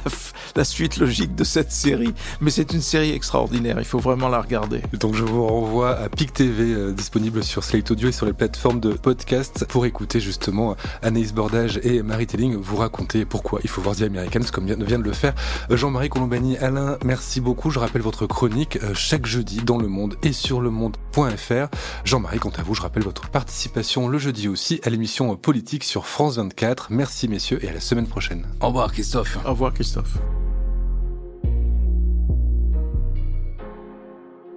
la, 0.56 0.64
suite 0.64 0.96
logique 0.98 1.34
de 1.34 1.44
cette 1.44 1.72
série. 1.72 2.14
Mais 2.40 2.50
c'est 2.50 2.72
une 2.72 2.82
série 2.82 3.12
extraordinaire. 3.12 3.76
Il 3.78 3.84
faut 3.84 3.98
vraiment 3.98 4.28
la 4.28 4.40
regarder. 4.40 4.82
Donc 4.92 5.14
je 5.14 5.24
vous 5.24 5.46
renvoie 5.46 5.96
à 5.96 6.08
PIC 6.08 6.32
TV, 6.32 6.72
euh, 6.74 6.92
disponible 6.92 7.42
sur 7.42 7.64
Slate 7.64 7.90
Audio 7.90 8.08
et 8.08 8.12
sur 8.12 8.26
les 8.26 8.32
plateformes 8.32 8.80
de 8.80 8.92
podcast, 8.92 9.64
pour 9.68 9.86
écouter 9.86 10.20
justement 10.20 10.76
Anaïs 11.02 11.32
Bordage 11.32 11.80
et 11.82 12.02
Marie 12.02 12.26
Telling 12.26 12.56
vous 12.56 12.76
raconter 12.76 13.24
pourquoi 13.24 13.60
il 13.62 13.70
faut 13.70 13.80
voir 13.80 13.96
The 13.96 14.02
Americans, 14.02 14.44
comme 14.52 14.66
vient, 14.66 14.98
de 14.98 15.04
le 15.04 15.12
faire 15.12 15.34
Jean-Marie 15.70 16.08
Colombani. 16.08 16.58
Alain, 16.58 16.98
merci 17.04 17.40
beaucoup. 17.40 17.70
Je 17.70 17.78
rappelle 17.78 18.02
votre 18.02 18.26
chronique 18.26 18.78
euh, 18.82 18.94
chaque 18.94 19.26
jeudi 19.26 19.62
dans 19.62 19.78
Le 19.78 19.88
Monde 19.88 20.16
et 20.22 20.32
sur 20.32 20.60
lemonde.fr. 20.60 21.68
Jean-Marie, 22.04 22.38
quant 22.38 22.52
à 22.56 22.62
vous, 22.62 22.74
je 22.74 22.82
rappelle 22.82 23.02
votre 23.02 23.28
participation 23.30 24.08
le 24.08 24.18
jeudi 24.18 24.48
aussi 24.48 24.80
à 24.84 24.90
l'émission 24.90 25.30
politique 25.68 25.84
sur 25.84 26.06
France 26.06 26.36
24. 26.38 26.86
Merci 26.90 27.28
messieurs 27.28 27.62
et 27.62 27.68
à 27.68 27.74
la 27.74 27.80
semaine 27.80 28.06
prochaine. 28.06 28.46
Au 28.62 28.68
revoir 28.68 28.90
Christophe. 28.90 29.36
Au 29.44 29.50
revoir 29.50 29.74
Christophe. 29.74 30.16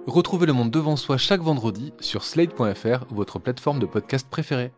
Retrouvez 0.06 0.46
le 0.46 0.54
monde 0.54 0.70
devant 0.70 0.96
soi 0.96 1.18
chaque 1.18 1.42
vendredi 1.42 1.92
sur 2.00 2.24
slate.fr, 2.24 3.04
votre 3.10 3.38
plateforme 3.38 3.78
de 3.78 3.84
podcast 3.84 4.26
préférée. 4.30 4.72